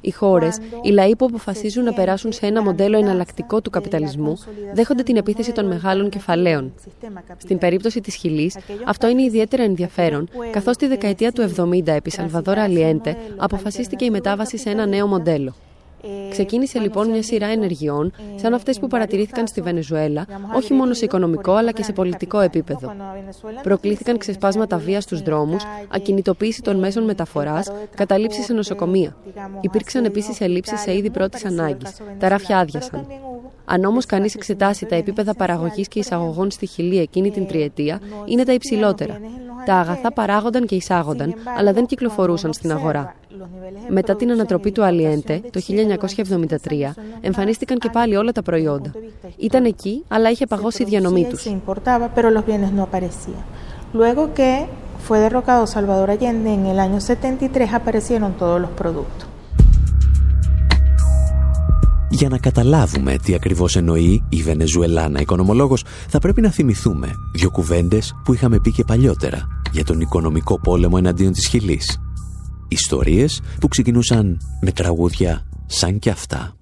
Οι 0.00 0.10
χώρες, 0.10 0.58
οι 0.82 0.90
λαοί 0.90 1.16
που 1.16 1.24
αποφασίζουν 1.24 1.84
να 1.84 1.92
περάσουν 1.92 2.32
σε 2.32 2.46
ένα 2.46 2.62
μοντέλο 2.62 2.98
εναλλακτικό 2.98 3.60
του 3.60 3.70
καπιταλισμού, 3.70 4.38
δέχονται 4.74 5.02
την 5.02 5.16
επίθεση 5.16 5.52
των 5.52 5.66
μεγάλων 5.66 6.08
κεφαλαίων. 6.08 6.72
Στην 7.36 7.58
περίπτωση 7.58 8.00
της 8.00 8.14
Χιλής, 8.14 8.56
αυτό 8.86 9.08
είναι 9.08 9.22
ιδιαίτερα 9.22 9.62
ενδιαφέρον, 9.62 10.28
καθώς 10.50 10.76
τη 10.76 10.86
δεκαετία 10.86 11.32
του 11.32 11.52
70 11.56 11.86
επί 11.86 12.10
Σαλβαδόρα 12.10 12.62
Αλιέντε 12.62 13.16
αποφασίστηκε 13.36 14.04
η 14.04 14.10
μετάβαση 14.10 14.56
σε 14.56 14.70
ένα 14.70 14.86
νέο 14.86 15.06
μοντέλο. 15.06 15.54
Ξεκίνησε 16.30 16.78
λοιπόν 16.78 17.10
μια 17.10 17.22
σειρά 17.22 17.46
ενεργειών, 17.46 18.12
σαν 18.36 18.54
αυτέ 18.54 18.74
που 18.80 18.86
παρατηρήθηκαν 18.86 19.46
στη 19.46 19.60
Βενεζουέλα, 19.60 20.26
όχι 20.56 20.72
μόνο 20.72 20.94
σε 20.94 21.04
οικονομικό 21.04 21.52
αλλά 21.52 21.72
και 21.72 21.82
σε 21.82 21.92
πολιτικό 21.92 22.40
επίπεδο. 22.40 22.92
Προκλήθηκαν 23.62 24.18
ξεσπάσματα 24.18 24.76
βία 24.78 25.00
στου 25.00 25.22
δρόμου, 25.22 25.56
ακινητοποίηση 25.88 26.62
των 26.62 26.78
μέσων 26.78 27.04
μεταφορά, 27.04 27.62
καταλήψει 27.94 28.42
σε 28.42 28.52
νοσοκομεία. 28.52 29.16
Υπήρξαν 29.60 30.04
επίση 30.04 30.44
ελλείψει 30.44 30.76
σε 30.76 30.96
είδη 30.96 31.10
πρώτη 31.10 31.46
ανάγκη. 31.46 31.84
Τα 32.18 32.28
ράφια 32.28 32.58
άδειασαν. 32.58 33.06
Αν 33.64 33.84
όμω 33.84 33.98
κανεί 34.06 34.28
εξετάσει 34.34 34.86
τα 34.86 34.94
επίπεδα 34.94 35.34
παραγωγή 35.34 35.82
και 35.82 35.98
εισαγωγών 35.98 36.50
στη 36.50 36.66
Χιλή 36.66 36.98
εκείνη 36.98 37.30
την 37.30 37.46
τριετία, 37.46 38.00
είναι 38.24 38.44
τα 38.44 38.52
υψηλότερα. 38.52 39.20
Τα 39.64 39.74
αγαθά 39.74 40.12
παράγονταν 40.12 40.66
και 40.66 40.74
εισάγονταν, 40.74 41.34
αλλά 41.58 41.72
δεν 41.72 41.86
κυκλοφορούσαν 41.86 42.52
στην 42.52 42.72
αγορά. 42.72 43.14
Μετά 43.88 44.16
την 44.16 44.30
ανατροπή 44.30 44.72
του 44.72 44.84
Αλιέντε, 44.84 45.40
το 45.50 45.60
1973, 45.60 46.94
εμφανίστηκαν 47.20 47.78
και 47.78 47.90
πάλι 47.92 48.16
όλα 48.16 48.32
τα 48.32 48.42
προϊόντα. 48.42 48.92
Ήταν 49.36 49.64
εκεί, 49.64 50.04
αλλά 50.08 50.30
είχε 50.30 50.46
παγώσει 50.46 50.82
η 50.82 50.84
διανομή 50.84 51.26
τους. 51.30 51.46
Luego 53.92 54.22
que 54.38 54.52
fue 55.06 55.18
derrocado 55.26 55.62
Salvador 55.66 56.08
Allende 56.10 56.50
en 56.58 56.64
el 56.72 56.78
año 56.86 56.98
73 57.00 57.72
aparecieron 57.80 58.30
todos 58.38 58.60
los 58.60 58.70
productos. 58.80 59.28
Για 62.10 62.28
να 62.28 62.38
καταλάβουμε 62.38 63.16
τι 63.22 63.34
ακριβώς 63.34 63.76
εννοεί 63.76 64.24
η 64.28 64.36
Βενεζουελάνα 64.36 65.20
οικονομολόγος, 65.20 65.84
θα 66.08 66.18
πρέπει 66.18 66.40
να 66.40 66.50
θυμηθούμε 66.50 67.08
δύο 67.34 67.50
κουβέντες 67.50 68.14
που 68.24 68.34
είχαμε 68.34 68.60
πει 68.60 68.72
και 68.72 68.84
παλιότερα 68.84 69.46
για 69.72 69.84
τον 69.84 70.00
οικονομικό 70.00 70.60
πόλεμο 70.60 70.94
εναντίον 70.98 71.32
της 71.32 71.48
Χιλής. 71.48 72.00
Ιστορίες 72.72 73.42
που 73.60 73.68
ξεκινούσαν 73.68 74.40
με 74.60 74.72
τραγούδια 74.72 75.46
σαν 75.66 75.98
κι 75.98 76.10
αυτά. 76.10 76.59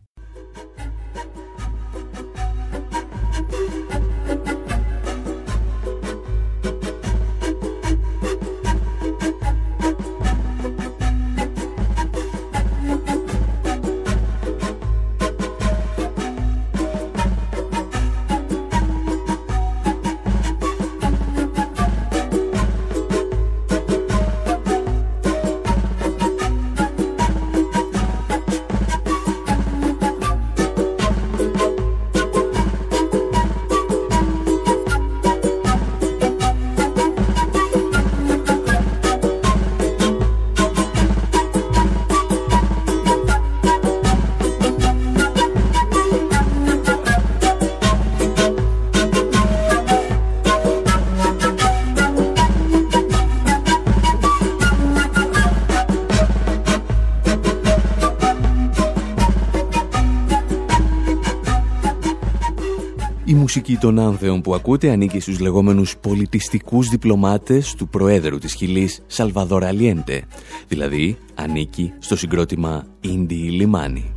Μουσική 63.34 63.76
των 63.76 63.98
άνθεων 63.98 64.40
που 64.40 64.54
ακούτε 64.54 64.90
ανήκει 64.90 65.20
στους 65.20 65.38
λεγόμενους 65.38 65.96
πολιτιστικούς 65.96 66.88
διπλωμάτες 66.88 67.74
του 67.74 67.88
Προέδρου 67.88 68.38
της 68.38 68.54
Χιλής 68.54 69.02
Σαλβαδόρα 69.06 69.66
Αλιέντε, 69.66 70.22
δηλαδή 70.68 71.18
ανήκει 71.34 71.92
στο 71.98 72.16
συγκρότημα 72.16 72.86
Ίντι 73.00 73.34
Λιμάνι. 73.34 74.12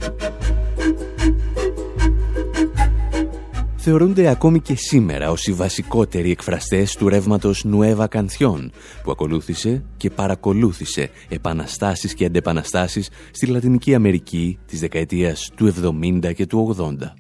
Θεωρούνται 3.84 4.28
ακόμη 4.28 4.60
και 4.60 4.76
σήμερα 4.76 5.32
ως 5.32 5.48
οι 5.48 5.54
βασικότεροι 5.54 6.32
εκφραστές 6.32 6.96
του 6.96 7.10
ρεύματος 7.10 7.64
Νουέβα 7.64 8.08
Κανθιόν, 8.08 8.72
που 9.04 9.12
ακολούθησε 9.12 9.84
και 9.98 10.10
παρακολούθησε 10.10 11.10
επαναστάσεις 11.30 12.14
και 12.14 12.26
αντεπαναστάσεις 12.26 13.10
στη 13.32 13.46
Λατινική 13.46 13.96
Αμερική 13.96 14.60
της 14.66 14.80
δεκαετίας 14.80 15.52
του 15.56 15.66
70 15.66 16.34
και 16.34 16.46
του 16.46 16.76
80. 16.78 17.14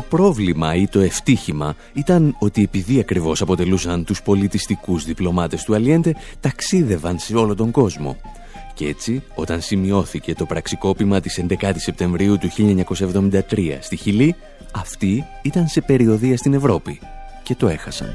Πρόβλημα 0.00 0.74
ή 0.74 0.86
το 0.86 1.00
ευτύχημα 1.00 1.74
ήταν 1.92 2.36
ότι 2.38 2.62
επειδή 2.62 2.98
ακριβώς 2.98 3.40
αποτελούσαν 3.40 4.04
τους 4.04 4.22
πολιτιστικούς 4.22 5.04
διπλωμάτες 5.04 5.64
του 5.64 5.74
Αλιέντε, 5.74 6.14
ταξίδευαν 6.40 7.18
σε 7.18 7.36
όλο 7.36 7.54
τον 7.54 7.70
κόσμο. 7.70 8.16
Και 8.74 8.86
έτσι, 8.86 9.22
όταν 9.34 9.60
σημειώθηκε 9.60 10.34
το 10.34 10.46
πραξικόπημα 10.46 11.20
της 11.20 11.44
11 11.48 11.72
Σεπτεμβρίου 11.76 12.38
του 12.38 12.48
1973 12.50 13.78
στη 13.80 13.96
Χιλή, 13.96 14.34
αυτοί 14.72 15.24
ήταν 15.42 15.66
σε 15.66 15.80
περιοδία 15.80 16.36
στην 16.36 16.54
Ευρώπη 16.54 17.00
και 17.42 17.54
το 17.54 17.68
έχασαν. 17.68 18.14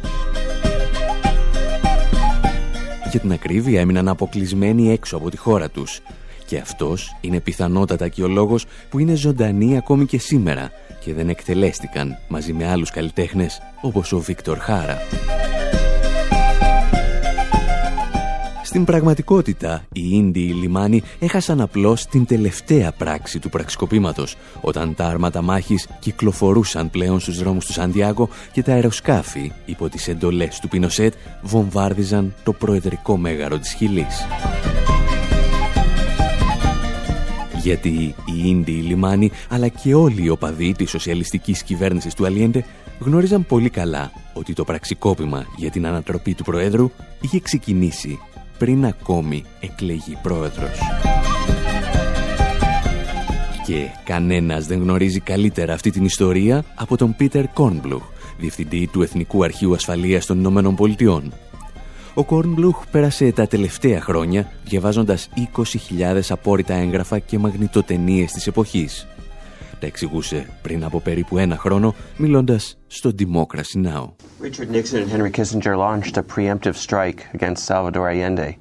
Για 3.12 3.20
την 3.20 3.32
ακρίβεια 3.32 3.80
έμειναν 3.80 4.08
αποκλεισμένοι 4.08 4.91
έξω 4.91 5.17
από 5.17 5.30
τη 5.30 5.38
χώρα 5.38 5.70
τους. 5.70 6.00
Και 6.46 6.58
αυτός 6.58 7.15
είναι 7.22 7.39
πιθανότατα 7.39 8.08
και 8.08 8.24
ο 8.24 8.28
λόγος 8.28 8.65
που 8.89 9.00
είναι 9.00 9.13
ζωντανοί 9.13 9.78
ακόμη 9.78 10.06
και 10.06 10.20
σήμερα 10.20 10.72
και 11.04 11.14
δεν 11.14 11.30
εκτελέστηκαν 11.30 12.18
μαζί 12.28 12.54
με 12.54 12.68
άλλους 12.68 12.92
καλλιτέχνες 12.92 13.62
όπως 13.82 14.12
ο 14.12 14.20
Βίκτορ 14.20 14.58
Χάρα. 14.58 14.98
Στην 18.64 18.86
πραγματικότητα, 18.86 19.84
οι 19.94 20.10
Ίνδιοι 20.12 20.54
λιμάνοι 20.54 21.04
έχασαν 21.20 21.62
απλώς 21.62 22.06
την 22.06 22.26
τελευταία 22.26 22.92
πράξη 22.92 23.40
του 23.40 23.50
πραξικοπήματος, 23.50 24.36
όταν 24.62 24.96
τα 24.96 25.06
άρματα 25.06 25.42
μάχης 25.42 25.88
κυκλοφορούσαν 26.00 26.90
πλέον 26.90 27.20
στους 27.20 27.38
δρόμους 27.38 27.66
του 27.66 27.72
Σαντιάγκο 27.72 28.30
και 28.52 28.64
τα 28.64 28.74
αεροσκάφη, 28.74 29.52
υπό 29.66 29.90
τις 29.90 30.08
εντολές 30.08 30.60
του 30.60 30.68
Πινοσέτ, 30.68 31.14
βομβάρδιζαν 31.42 32.34
το 32.44 32.54
προεδρικό 32.54 33.18
μέγαρο 33.18 33.58
της 33.58 33.74
Χιλής 33.74 34.26
γιατί 37.63 38.15
οι 38.26 38.41
Ίνδιοι 38.45 38.82
λιμάνοι 38.82 39.32
αλλά 39.50 39.67
και 39.67 39.95
όλοι 39.95 40.24
οι 40.24 40.30
οπαδοί 40.30 40.71
της 40.71 40.89
σοσιαλιστικής 40.89 41.63
κυβέρνησης 41.63 42.13
του 42.13 42.26
Αλιέντε 42.26 42.65
γνώριζαν 43.00 43.45
πολύ 43.45 43.69
καλά 43.69 44.12
ότι 44.34 44.54
το 44.54 44.63
πραξικόπημα 44.63 45.45
για 45.58 45.69
την 45.69 45.86
ανατροπή 45.86 46.34
του 46.34 46.43
Προέδρου 46.43 46.91
είχε 47.21 47.39
ξεκινήσει 47.39 48.19
πριν 48.58 48.86
ακόμη 48.86 49.43
εκλεγεί 49.60 50.17
πρόεδρος. 50.21 50.80
Και 53.65 53.88
κανένας 54.04 54.65
δεν 54.65 54.82
γνωρίζει 54.82 55.19
καλύτερα 55.19 55.74
αυτή 55.74 55.91
την 55.91 56.06
ιστορία 56.06 56.63
από 56.76 56.97
τον 56.97 57.15
Πίτερ 57.15 57.47
Κόρνμπλουχ, 57.47 58.04
διευθυντή 58.38 58.89
του 58.91 59.02
Εθνικού 59.02 59.43
Αρχείου 59.43 59.74
Ασφαλείας 59.74 60.26
των 60.26 60.38
Ηνωμένων 60.39 60.76
Πολιτειών, 60.76 61.34
ο 62.13 62.24
Κόρνμπλουχ 62.24 62.84
πέρασε 62.91 63.32
τα 63.32 63.47
τελευταία 63.47 64.02
χρόνια 64.02 64.52
διαβάζοντας 64.63 65.30
20.000 65.56 66.21
απόρριτα 66.30 66.74
έγγραφα 66.74 67.19
και 67.19 67.38
μαγνητοτενίες 67.38 68.32
της 68.32 68.47
εποχής. 68.47 69.08
Τα 69.80 69.88
εξηγούσε 69.88 70.50
πριν 70.62 70.84
από 70.84 71.00
περίπου 71.00 71.38
ένα 71.38 71.58
χρόνο 71.58 71.95
μιλώντας 72.17 72.78
στο 72.88 73.12
Democracy 73.19 73.86
Now! 73.86 74.06
Richard 74.41 74.69
Nixon 74.71 74.97
and 75.02 75.10
Henry 75.10 75.32
Kissinger 75.32 75.76
launched 75.78 76.17
a 76.17 76.24
preemptive 76.36 76.76
strike 76.76 77.19
against 77.34 77.65
Salvador 77.65 78.08
Allende. 78.10 78.58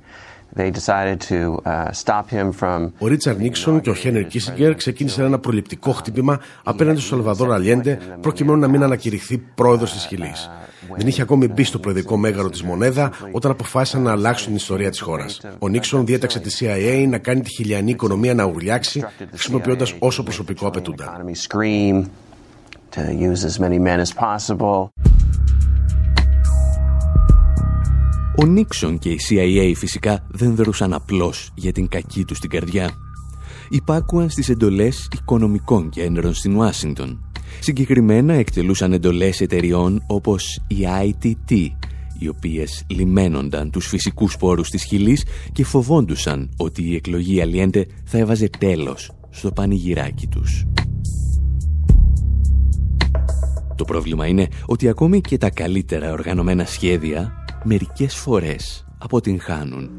Ο 2.98 3.06
Ρίτσαρντ 3.06 3.40
Νίξον 3.40 3.80
και 3.80 3.90
ο 3.90 3.94
Χένερ 3.94 4.26
Κίσιγκερ 4.26 4.74
ξεκίνησαν 4.74 5.24
ένα 5.24 5.38
προληπτικό 5.38 5.92
χτύπημα 5.92 6.40
απέναντι 6.64 7.00
στο 7.00 7.08
Σαλβαδόρ 7.08 7.52
Αλιέντε 7.52 7.98
προκειμένου 8.20 8.58
να 8.58 8.68
μην 8.68 8.82
ανακηρυχθεί 8.82 9.38
πρόεδρος 9.38 9.92
της 9.92 10.06
Χιλής. 10.06 10.50
Δεν 10.96 11.06
είχε 11.06 11.22
ακόμη 11.22 11.48
μπει 11.48 11.64
στο 11.64 11.78
προεδρικό 11.78 12.16
μέγαρο 12.16 12.50
της 12.50 12.62
Μονέδα 12.62 13.10
όταν 13.32 13.50
αποφάσισαν 13.50 14.02
να 14.02 14.12
αλλάξουν 14.12 14.46
την 14.46 14.56
ιστορία 14.56 14.90
της 14.90 15.00
χώρας. 15.00 15.40
Ο 15.58 15.68
Νίξον 15.68 16.06
διέταξε 16.06 16.40
τη 16.40 16.56
CIA 16.60 17.06
να 17.08 17.18
κάνει 17.18 17.40
τη 17.40 17.50
χιλιανή 17.50 17.90
οικονομία 17.90 18.34
να 18.34 18.44
ουρλιάξει, 18.44 19.04
χρησιμοποιώντας 19.30 19.94
όσο 19.98 20.22
προσωπικό 20.22 20.66
απαιτούντα. 20.66 21.24
Ο 28.42 28.46
Νίξον 28.46 28.98
και 28.98 29.08
η 29.08 29.18
CIA 29.28 29.72
φυσικά 29.76 30.26
δεν 30.30 30.54
δρούσαν 30.54 30.92
απλώς 30.92 31.50
για 31.54 31.72
την 31.72 31.88
κακή 31.88 32.24
τους 32.24 32.38
την 32.38 32.50
καρδιά. 32.50 32.90
Υπάκουαν 33.68 34.30
στις 34.30 34.48
εντολές 34.48 35.08
οικονομικών 35.12 35.88
κέντρων 35.88 36.34
στην 36.34 36.56
Ουάσιγκτον. 36.56 37.30
Συγκεκριμένα 37.60 38.34
εκτελούσαν 38.34 38.92
εντολές 38.92 39.40
εταιριών 39.40 40.02
όπως 40.06 40.60
η 40.68 40.76
ITT, 41.02 41.68
οι 42.18 42.28
οποίες 42.28 42.84
λιμένονταν 42.88 43.70
τους 43.70 43.86
φυσικούς 43.86 44.36
πόρους 44.36 44.68
της 44.68 44.84
Χιλής 44.84 45.24
και 45.52 45.64
φοβόντουσαν 45.64 46.50
ότι 46.56 46.82
η 46.82 46.94
εκλογή 46.94 47.40
Αλιέντε 47.40 47.86
θα 48.04 48.18
έβαζε 48.18 48.48
τέλος 48.58 49.10
στο 49.30 49.52
πανηγυράκι 49.52 50.26
τους. 50.26 50.64
Το 53.76 53.84
πρόβλημα 53.84 54.26
είναι 54.26 54.48
ότι 54.66 54.88
ακόμη 54.88 55.20
και 55.20 55.38
τα 55.38 55.50
καλύτερα 55.50 56.12
οργανωμένα 56.12 56.64
σχέδια 56.64 57.39
μερικές 57.64 58.14
φορές 58.16 58.86
αποτυγχάνουν. 58.98 59.90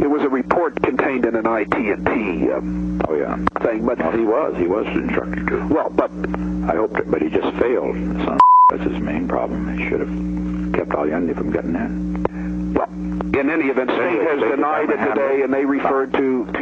It 0.00 0.10
was 0.16 0.22
a 0.22 0.32
report 0.42 0.72
contained 0.88 1.24
in 1.30 1.34
an 1.42 1.46
IT&T 1.60 2.10
um, 2.56 3.00
oh, 3.08 3.14
yeah. 3.22 3.36
thing, 3.64 3.78
but 3.88 3.98
well, 3.98 4.12
he 4.20 4.24
was, 4.34 4.50
he 4.62 4.66
was 4.76 4.86
instructed 5.02 5.44
to. 5.50 5.56
Well, 5.76 5.90
but 6.00 6.10
I 6.72 6.74
hoped 6.82 6.98
it, 7.02 7.08
but 7.12 7.20
he 7.24 7.28
just 7.40 7.50
failed. 7.62 7.96
Son 8.24 8.38
that's 8.70 8.86
his 8.90 9.00
main 9.10 9.24
problem. 9.34 9.60
He 9.76 9.80
should 9.86 10.02
have 10.04 10.14
kept 10.76 10.92
Allende 11.00 11.34
from 11.34 11.48
getting 11.56 11.76
in. 11.84 11.92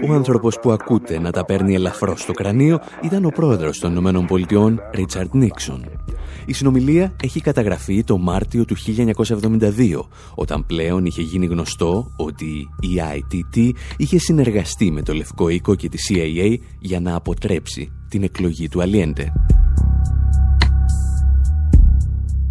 Ο 0.09 0.13
άνθρωπος 0.13 0.59
που 0.61 0.71
ακούτε 0.71 1.19
να 1.19 1.31
τα 1.31 1.45
παίρνει 1.45 1.75
ελαφρώς 1.75 2.21
στο 2.21 2.33
κρανίο 2.33 2.81
ήταν 3.03 3.25
ο 3.25 3.29
πρόεδρος 3.29 3.79
των 3.79 3.91
Ηνωμένων 3.91 4.27
Πολιτειών, 4.27 4.83
Ρίτσαρντ 4.95 5.35
Νίξον. 5.35 5.85
Η 6.51 6.53
συνομιλία 6.53 7.13
έχει 7.23 7.41
καταγραφεί 7.41 8.05
το 8.05 8.19
Μάρτιο 8.19 8.65
του 8.65 8.77
1972, 8.77 10.01
όταν 10.35 10.67
πλέον 10.67 11.05
είχε 11.05 11.23
γίνει 11.23 11.47
γνωστό 11.47 12.13
ότι 12.17 12.69
η 12.81 12.89
ITT 13.15 13.71
είχε 13.97 14.19
συνεργαστεί 14.19 14.91
με 14.91 15.03
το 15.03 15.13
Λευκό 15.13 15.49
Οίκο 15.49 15.75
και 15.75 15.89
τη 15.89 15.99
CIA 16.09 16.59
για 16.81 17.01
να 17.01 17.15
αποτρέψει 17.15 17.93
την 18.09 18.23
εκλογή 18.23 18.69
του 18.69 18.83
Αλιέντε. 18.83 19.33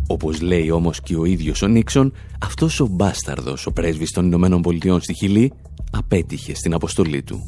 Όπως 0.08 0.42
λέει 0.42 0.72
όμως 0.72 1.02
και 1.02 1.16
ο 1.16 1.26
ίδιος 1.26 1.62
ο 1.62 1.68
Νίξον, 1.68 2.14
αυτός 2.42 2.80
ο 2.80 2.88
μπάσταρδος, 2.88 3.66
ο 3.66 3.72
πρέσβης 3.72 4.12
των 4.12 4.26
Ηνωμένων 4.26 4.62
Πολιτειών 4.62 5.02
στη 5.02 5.14
Χιλή, 5.14 5.54
απέτυχε 5.92 6.56
στην 6.56 6.74
αποστολή 6.74 7.24
του. 7.24 7.42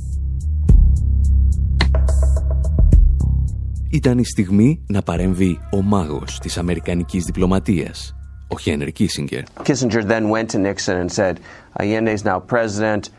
Ήταν 3.94 4.18
η 4.18 4.26
στιγμή 4.26 4.82
να 4.88 5.02
παρέμβει 5.02 5.60
ο 5.72 5.82
μάγος 5.82 6.40
της 6.40 6.58
Αμερικανικής 6.58 7.26
διπλωματίας, 7.26 8.16
ο 8.48 8.60
Χένρι 8.60 8.92
Κίσιγκερ. 8.92 9.44
Kissinger 9.64 10.04
then 10.04 10.30
went 10.30 10.50
to 10.50 10.58
Nixon 10.58 10.96
and 10.96 11.12
said, 11.12 11.40
Allende 11.80 12.12
is 12.12 12.24
now 12.24 12.40
president. 12.40 13.10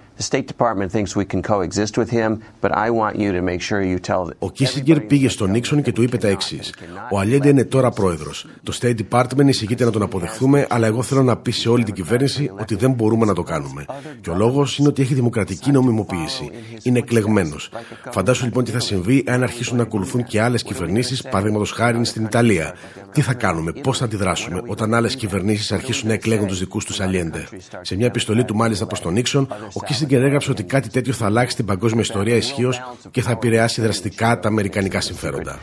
Ο 4.38 4.50
Κίσιγκερ 4.50 5.00
πήγε 5.00 5.28
στον 5.28 5.50
Νίξον 5.50 5.82
και 5.82 5.92
του 5.92 6.02
είπε 6.02 6.16
τα 6.16 6.28
εξής. 6.28 6.74
Ο 7.10 7.18
Αλιέντε 7.18 7.48
είναι 7.48 7.64
τώρα 7.64 7.90
πρόεδρος. 7.90 8.46
Το 8.62 8.78
State 8.80 8.96
Department 9.08 9.46
εισηγείται 9.46 9.84
να 9.84 9.90
τον 9.90 10.02
αποδεχθούμε, 10.02 10.66
αλλά 10.70 10.86
εγώ 10.86 11.02
θέλω 11.02 11.22
να 11.22 11.36
πει 11.36 11.50
σε 11.50 11.68
όλη 11.68 11.84
την 11.84 11.94
κυβέρνηση 11.94 12.50
ότι 12.60 12.74
δεν 12.74 12.92
μπορούμε 12.92 13.26
να 13.26 13.34
το 13.34 13.42
κάνουμε. 13.42 13.84
Και 14.20 14.30
ο 14.30 14.34
λόγος 14.34 14.78
είναι 14.78 14.88
ότι 14.88 15.02
έχει 15.02 15.14
δημοκρατική 15.14 15.70
νομιμοποίηση. 15.70 16.50
Είναι 16.82 16.98
εκλεγμένος. 16.98 17.70
Φαντάσου 18.10 18.44
λοιπόν 18.44 18.64
τι 18.64 18.70
θα 18.70 18.80
συμβεί 18.80 19.24
αν 19.26 19.42
αρχίσουν 19.42 19.76
να 19.76 19.82
ακολουθούν 19.82 20.24
και 20.24 20.40
άλλες 20.40 20.62
κυβερνήσεις, 20.62 21.22
παραδείγματος 21.22 21.70
χάρη 21.70 22.04
στην 22.04 22.24
Ιταλία. 22.24 22.74
Τι 23.12 23.20
θα 23.20 23.34
κάνουμε, 23.34 23.72
πώς 23.72 23.98
θα 23.98 24.04
αντιδράσουμε 24.04 24.62
όταν 24.66 24.94
άλλες 24.94 25.16
κυβερνήσεις 25.16 25.72
αρχίσουν 25.72 26.08
να 26.08 26.14
εκλέγουν 26.14 26.46
τους 26.46 26.58
δικούς 26.58 26.84
τους 26.84 27.00
Αλιέντε. 27.00 27.48
Σε 27.80 27.96
μια 27.96 28.06
επιστολή 28.06 28.44
του 28.44 28.56
μάλιστα 28.56 28.86
προς 28.86 29.00
τον 29.00 29.12
Νίξον, 29.12 29.48
ο 29.72 29.82
Κίσιγκερ 29.84 30.11
έγραψε 30.20 30.50
ότι 30.50 30.62
κάτι 30.62 30.88
τέτοιο 30.88 31.12
θα 31.12 31.26
αλλάξει 31.26 31.56
την 31.56 31.64
παγκόσμια 31.64 32.00
ιστορία 32.00 32.36
ισχύως 32.36 32.80
και 33.10 33.22
θα 33.22 33.30
επηρεάσει 33.30 33.80
δραστικά 33.80 34.38
τα 34.38 34.48
αμερικανικά 34.48 35.00
συμφέροντα. 35.00 35.58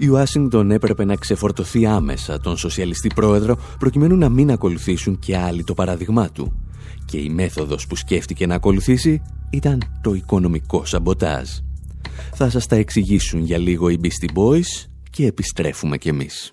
Η 0.00 0.08
Ουάσιγκτον 0.08 0.70
έπρεπε 0.70 1.04
να 1.04 1.14
ξεφορτωθεί 1.14 1.86
άμεσα 1.86 2.40
τον 2.40 2.56
σοσιαλιστή 2.56 3.08
πρόεδρο 3.14 3.58
προκειμένου 3.78 4.16
να 4.16 4.28
μην 4.28 4.50
ακολουθήσουν 4.50 5.18
και 5.18 5.36
άλλοι 5.36 5.64
το 5.64 5.74
παράδειγμά 5.74 6.28
του. 6.30 6.52
Και 7.04 7.18
η 7.18 7.28
μέθοδος 7.28 7.86
που 7.86 7.96
σκέφτηκε 7.96 8.46
να 8.46 8.54
ακολουθήσει 8.54 9.22
ήταν 9.50 9.82
το 10.00 10.14
οικονομικό 10.14 10.84
σαμποτάζ. 10.84 11.48
Θα 12.34 12.50
σας 12.50 12.66
τα 12.66 12.76
εξηγήσουν 12.76 13.40
για 13.40 13.58
λίγο 13.58 13.88
οι 13.88 14.00
Beastie 14.02 14.38
Boys 14.38 14.86
και 15.10 15.26
επιστρέφουμε 15.26 15.98
κι 15.98 16.08
εμείς. 16.08 16.52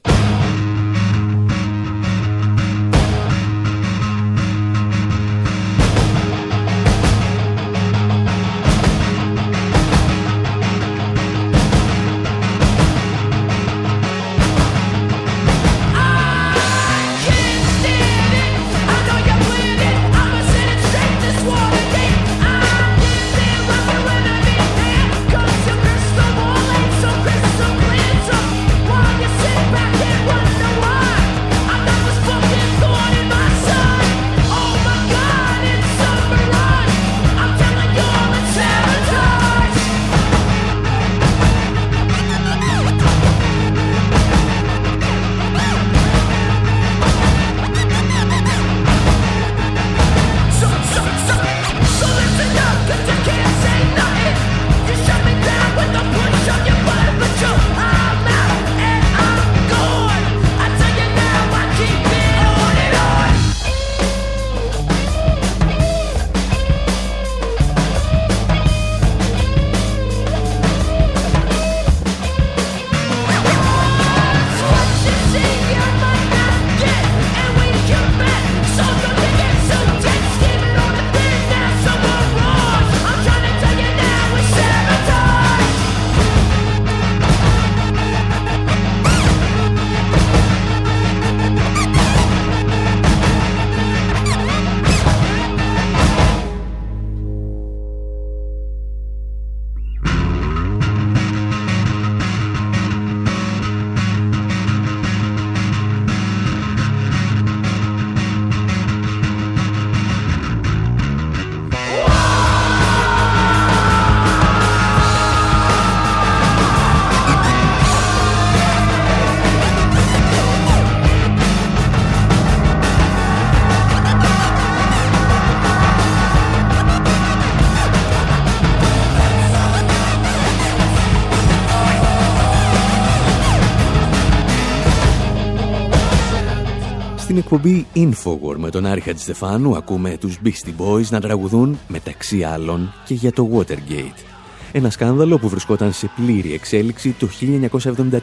Infowar 137.95 138.55
με 138.57 138.69
τον 138.69 138.85
Άρη 138.85 139.01
Χατζηστεφάνου 139.01 139.75
ακούμε 139.75 140.17
τους 140.17 140.39
Beastie 140.45 140.81
Boys 140.81 141.07
να 141.09 141.21
τραγουδούν 141.21 141.79
μεταξύ 141.87 142.43
άλλων 142.43 142.93
και 143.05 143.13
για 143.13 143.31
το 143.31 143.49
Watergate. 143.53 144.23
Ένα 144.71 144.89
σκάνδαλο 144.89 145.37
που 145.37 145.49
βρισκόταν 145.49 145.91
σε 145.91 146.11
πλήρη 146.15 146.53
εξέλιξη 146.53 147.15
το 147.19 147.27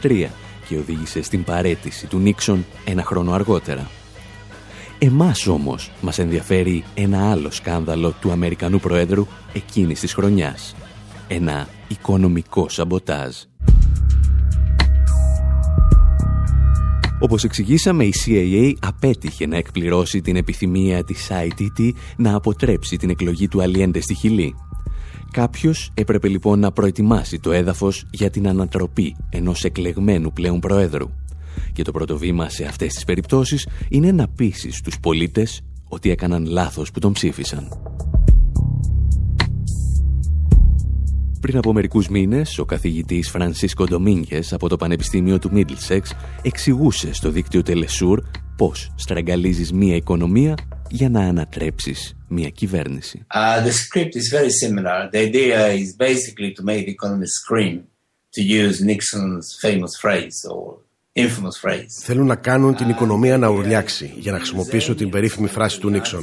1973 0.02 0.26
και 0.68 0.76
οδήγησε 0.76 1.22
στην 1.22 1.44
παρέτηση 1.44 2.06
του 2.06 2.18
Νίξον 2.18 2.64
ένα 2.84 3.04
χρόνο 3.04 3.32
αργότερα. 3.32 3.90
Εμάς 4.98 5.46
όμως 5.46 5.90
μας 6.00 6.18
ενδιαφέρει 6.18 6.84
ένα 6.94 7.30
άλλο 7.30 7.50
σκάνδαλο 7.50 8.14
του 8.20 8.30
Αμερικανού 8.30 8.78
Προέδρου 8.78 9.26
εκείνης 9.52 10.00
της 10.00 10.14
χρονιάς. 10.14 10.74
Ένα 11.28 11.68
οικονομικό 11.88 12.68
σαμποτάζ. 12.68 13.34
Όπως 17.22 17.44
εξηγήσαμε, 17.44 18.04
η 18.04 18.12
CIA 18.24 18.72
απέτυχε 18.80 19.46
να 19.46 19.56
εκπληρώσει 19.56 20.20
την 20.20 20.36
επιθυμία 20.36 21.04
της 21.04 21.30
ITT 21.30 21.90
να 22.16 22.34
αποτρέψει 22.34 22.96
την 22.96 23.10
εκλογή 23.10 23.48
του 23.48 23.62
Αλιέντε 23.62 24.00
στη 24.00 24.14
Χιλή. 24.14 24.54
Κάποιος 25.30 25.90
έπρεπε 25.94 26.28
λοιπόν 26.28 26.58
να 26.58 26.72
προετοιμάσει 26.72 27.38
το 27.38 27.52
έδαφος 27.52 28.06
για 28.10 28.30
την 28.30 28.48
ανατροπή 28.48 29.16
ενός 29.30 29.64
εκλεγμένου 29.64 30.32
πλέον 30.32 30.60
Προέδρου. 30.60 31.10
Και 31.72 31.82
το 31.82 31.92
πρώτο 31.92 32.18
βήμα 32.18 32.48
σε 32.48 32.64
αυτές 32.64 32.94
τις 32.94 33.04
περιπτώσεις 33.04 33.68
είναι 33.88 34.12
να 34.12 34.28
πείσει 34.28 34.82
τους 34.84 35.00
πολίτες 35.00 35.60
ότι 35.88 36.10
έκαναν 36.10 36.46
λάθος 36.46 36.90
που 36.90 36.98
τον 36.98 37.12
ψήφισαν. 37.12 37.68
Πριν 41.42 41.56
από 41.56 41.72
μερικούς 41.72 42.08
μήνες, 42.08 42.58
ο 42.58 42.64
καθηγητής 42.64 43.30
Φρανσίσκο 43.30 43.84
Ντομίνγκες 43.84 44.52
από 44.52 44.68
το 44.68 44.76
Πανεπιστήμιο 44.76 45.38
του 45.38 45.52
Μίτλσεξ 45.52 46.14
εξηγούσε 46.42 47.14
στο 47.14 47.30
δίκτυο 47.30 47.62
Τελεσούρ 47.62 48.22
πώς 48.56 48.92
στραγγαλίζεις 48.96 49.72
μία 49.72 49.96
οικονομία 49.96 50.54
για 50.90 51.08
να 51.08 51.20
ανατρέψεις 51.20 52.16
μία 52.28 52.48
κυβέρνηση. 52.48 53.26
Uh, 53.34 53.64
the 53.66 53.72
script 53.72 54.14
is 54.14 54.28
very 54.38 54.50
similar. 54.50 55.10
The 55.12 55.18
idea 55.28 55.66
is 55.68 55.96
basically 55.96 56.52
to 56.58 56.62
make 56.64 56.86
the 56.86 56.94
economy 56.98 57.26
scream, 57.26 57.76
to 58.34 58.42
use 58.62 58.76
Nixon's 58.90 59.46
famous 59.62 59.92
phrase 60.02 60.38
or 60.54 60.64
Θέλουν 62.04 62.26
να 62.26 62.36
κάνουν 62.36 62.74
την 62.74 62.88
οικονομία 62.88 63.38
να 63.38 63.48
ουρλιάξει, 63.48 64.12
για 64.16 64.32
να 64.32 64.38
χρησιμοποιήσω 64.38 64.94
την 64.94 65.10
περίφημη 65.10 65.48
φράση 65.48 65.80
του 65.80 65.90
Νίξον. 65.90 66.22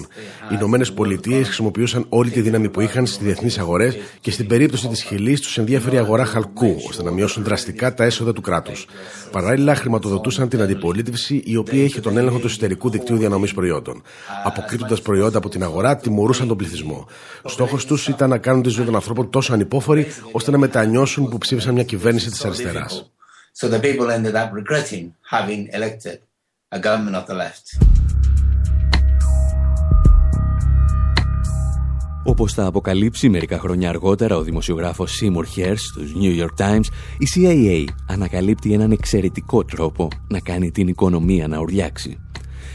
Οι 0.52 0.54
Ηνωμένες 0.54 0.94
Πολιτείες 0.94 1.46
χρησιμοποιούσαν 1.46 2.06
όλη 2.10 2.30
τη 2.30 2.42
δύναμη 2.42 2.70
που 2.70 2.82
είχαν 2.82 3.06
στις 3.06 3.24
διεθνείς 3.24 3.58
αγορές 3.58 3.98
και 4.22 4.32
στην 4.32 4.48
περίπτωση 4.48 4.88
της 4.88 5.04
Χιλής 5.04 5.42
τους 5.42 5.58
ενδιαφέρει 5.58 5.96
η 5.96 5.98
αγορά 5.98 6.26
χαλκού, 6.26 6.76
ώστε 6.88 7.04
να 7.04 7.12
μειώσουν 7.12 7.44
δραστικά 7.44 7.94
τα 7.94 8.04
έσοδα 8.04 8.34
του 8.34 8.42
κράτους. 8.42 8.88
Παράλληλα, 9.32 9.76
χρηματοδοτούσαν 9.76 10.50
την 10.50 10.62
αντιπολίτευση, 10.62 11.42
η 11.46 11.56
οποία 11.56 11.84
είχε 11.84 12.02
τον 12.02 12.18
έλεγχο 12.18 12.40
του 12.40 12.48
εσωτερικού 12.48 12.90
δικτύου 12.90 13.18
διανομής 13.18 13.54
προϊόντων. 13.54 14.02
Αποκρύπτοντας 14.44 15.02
προϊόντα 15.02 15.38
από 15.38 15.50
την 15.50 15.64
αγορά, 15.64 15.96
τιμωρούσαν 15.96 16.48
τον 16.48 16.58
πληθυσμό. 16.58 17.08
Στόχος 17.46 17.86
τους 17.86 18.08
ήταν 18.08 18.30
να 18.30 18.38
κάνουν 18.38 18.62
τη 18.62 18.70
ζωή 18.70 18.86
των 18.86 18.96
ανθρώπων 18.96 19.30
τόσο 19.30 19.54
ανυπόφορη, 19.54 20.08
ώστε 20.32 20.52
να 20.52 20.58
μετανιώσουν 20.58 21.30
που 21.30 21.38
ψήφισαν 21.38 21.74
μια 21.74 21.84
κυβέρνηση 21.84 22.30
της 22.30 22.46
αριστεράς. 22.46 23.12
So 23.62 23.68
the 23.68 23.82
people 23.88 24.08
ended 24.18 24.36
up 24.42 24.50
regretting 24.60 25.06
having 25.36 25.62
elected 25.78 26.18
a 26.78 26.80
government 26.80 27.16
of 27.20 27.26
the 27.30 27.36
left. 27.44 27.66
Όπως 32.24 32.54
θα 32.54 32.66
αποκαλύψει 32.66 33.30
μερικά 33.30 33.60
χρόνια 33.60 33.90
αργότερα 33.90 34.36
ο 34.36 34.42
δημοσιογράφος 34.42 35.22
Seymour 35.22 35.44
Hersh 35.58 35.78
στους 35.78 36.14
New 36.22 36.42
York 36.42 36.66
Times, 36.66 36.84
η 37.18 37.28
CIA 37.36 37.94
ανακαλύπτει 38.08 38.74
έναν 38.74 38.92
εξαιρετικό 38.92 39.66
τρόπο 39.66 40.08
να 40.28 40.40
κάνει 40.40 40.72
την 40.72 40.88
οικονομία 40.88 41.48
να 41.48 41.60
ουρλιάξει. 41.60 42.20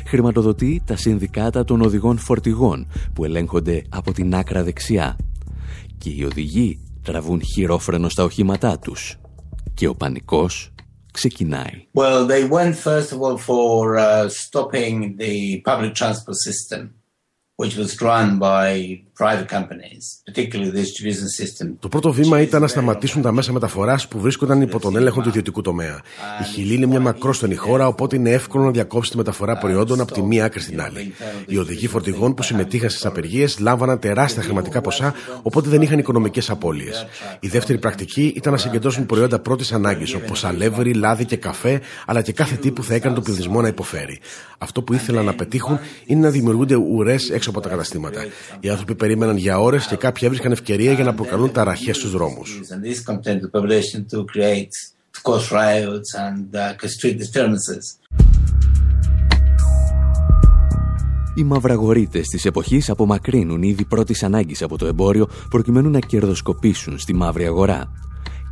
Χρηματοδοτεί 0.06 0.82
τα 0.86 0.96
συνδικάτα 0.96 1.64
των 1.64 1.80
οδηγών 1.80 2.18
φορτηγών 2.18 2.86
που 3.12 3.24
ελέγχονται 3.24 3.82
από 3.88 4.12
την 4.12 4.34
άκρα 4.34 4.62
δεξιά 4.62 5.16
και 5.98 6.10
οι 6.10 6.24
οδηγοί 6.24 6.78
τραβούν 7.02 7.42
χειρόφρενο 7.42 8.08
στα 8.08 8.24
οχήματά 8.24 8.78
τους 8.78 9.18
και 9.74 9.88
ο 9.88 9.94
πανικός 9.94 10.73
ξεκινάει. 11.13 11.87
Well, 11.93 12.25
they 12.25 12.43
went 12.47 12.75
first 12.75 13.11
of 13.11 13.21
all 13.21 13.37
for 13.37 13.97
uh, 13.97 14.29
stopping 14.29 15.17
the 15.17 15.61
public 15.61 15.93
transport 15.95 16.37
system, 16.37 16.81
Το 21.78 21.88
πρώτο 21.88 22.12
βήμα 22.12 22.40
ήταν 22.40 22.60
να 22.60 22.66
σταματήσουν 22.66 23.22
τα 23.22 23.32
μέσα 23.32 23.52
μεταφοράς 23.52 24.08
που 24.08 24.20
βρίσκονταν 24.20 24.60
υπό 24.60 24.78
τον 24.78 24.96
έλεγχο 24.96 25.20
του 25.20 25.28
ιδιωτικού 25.28 25.60
τομέα. 25.60 26.00
Η 26.40 26.44
Χιλή 26.44 26.74
είναι 26.74 26.86
μια 26.86 27.00
μακρόστενη 27.00 27.54
χώρα, 27.54 27.86
οπότε 27.86 28.16
είναι 28.16 28.30
εύκολο 28.30 28.64
να 28.64 28.70
διακόψει 28.70 29.10
τη 29.10 29.16
μεταφορά 29.16 29.58
προϊόντων 29.58 30.00
από 30.00 30.12
τη 30.12 30.22
μία 30.22 30.44
άκρη 30.44 30.60
στην 30.60 30.80
άλλη. 30.80 31.12
Οι 31.46 31.58
οδηγοί 31.58 31.86
φορτηγών 31.86 32.34
που 32.34 32.42
συμμετείχαν 32.42 32.90
στις 32.90 33.04
απεργίες 33.04 33.58
λάμβαναν 33.58 33.98
τεράστια 33.98 34.42
χρηματικά 34.42 34.80
ποσά, 34.80 35.14
οπότε 35.42 35.68
δεν 35.68 35.82
είχαν 35.82 35.98
οικονομικές 35.98 36.50
απώλειες. 36.50 37.06
Η 37.40 37.48
δεύτερη 37.48 37.78
πρακτική 37.78 38.32
ήταν 38.36 38.52
να 38.52 38.58
συγκεντρώσουν 38.58 39.06
προϊόντα 39.06 39.38
πρώτης 39.38 39.72
ανάγκης, 39.72 40.14
όπως 40.14 40.44
αλεύρι, 40.44 40.94
λάδι 40.94 41.24
και 41.24 41.36
καφέ, 41.36 41.80
αλλά 42.06 42.22
και 42.22 42.32
κάθε 42.32 42.54
τι 42.54 42.70
που 42.70 42.84
θα 42.84 42.94
έκανε 42.94 43.14
τον 43.14 43.24
πληθυσμό 43.24 43.60
να 43.60 43.68
υποφέρει. 43.68 44.20
Αυτό 44.58 44.82
που 44.82 44.94
ήθελαν 44.94 45.24
να 45.24 45.34
πετύχουν 45.34 45.78
είναι 46.06 46.20
να 46.20 46.30
δημιουργούνται 46.30 46.74
ουρές 46.74 47.30
έξω 47.46 47.58
από 47.58 47.68
τα 47.68 47.68
καταστήματα. 47.68 48.26
Οι 48.60 48.68
άνθρωποι 48.68 48.94
περίμεναν 48.94 49.36
για 49.36 49.60
ώρες 49.60 49.86
και 49.86 49.96
κάποιοι 49.96 50.22
έβρισκαν 50.24 50.52
ευκαιρία 50.52 50.92
για 50.92 51.04
να 51.04 51.14
προκαλούν 51.14 51.52
ταραχέ 51.52 51.92
στους 51.92 52.10
δρόμους. 52.10 52.60
Οι 61.36 61.42
μαυραγωρίτε 61.42 62.20
της 62.20 62.44
εποχής 62.44 62.90
απομακρύνουν 62.90 63.62
ήδη 63.62 63.84
πρώτης 63.84 64.22
ανάγκης 64.22 64.62
από 64.62 64.78
το 64.78 64.86
εμπόριο 64.86 65.28
προκειμένου 65.50 65.90
να 65.90 65.98
κερδοσκοπήσουν 65.98 66.98
στη 66.98 67.14
μαύρη 67.14 67.46
αγορά. 67.46 67.92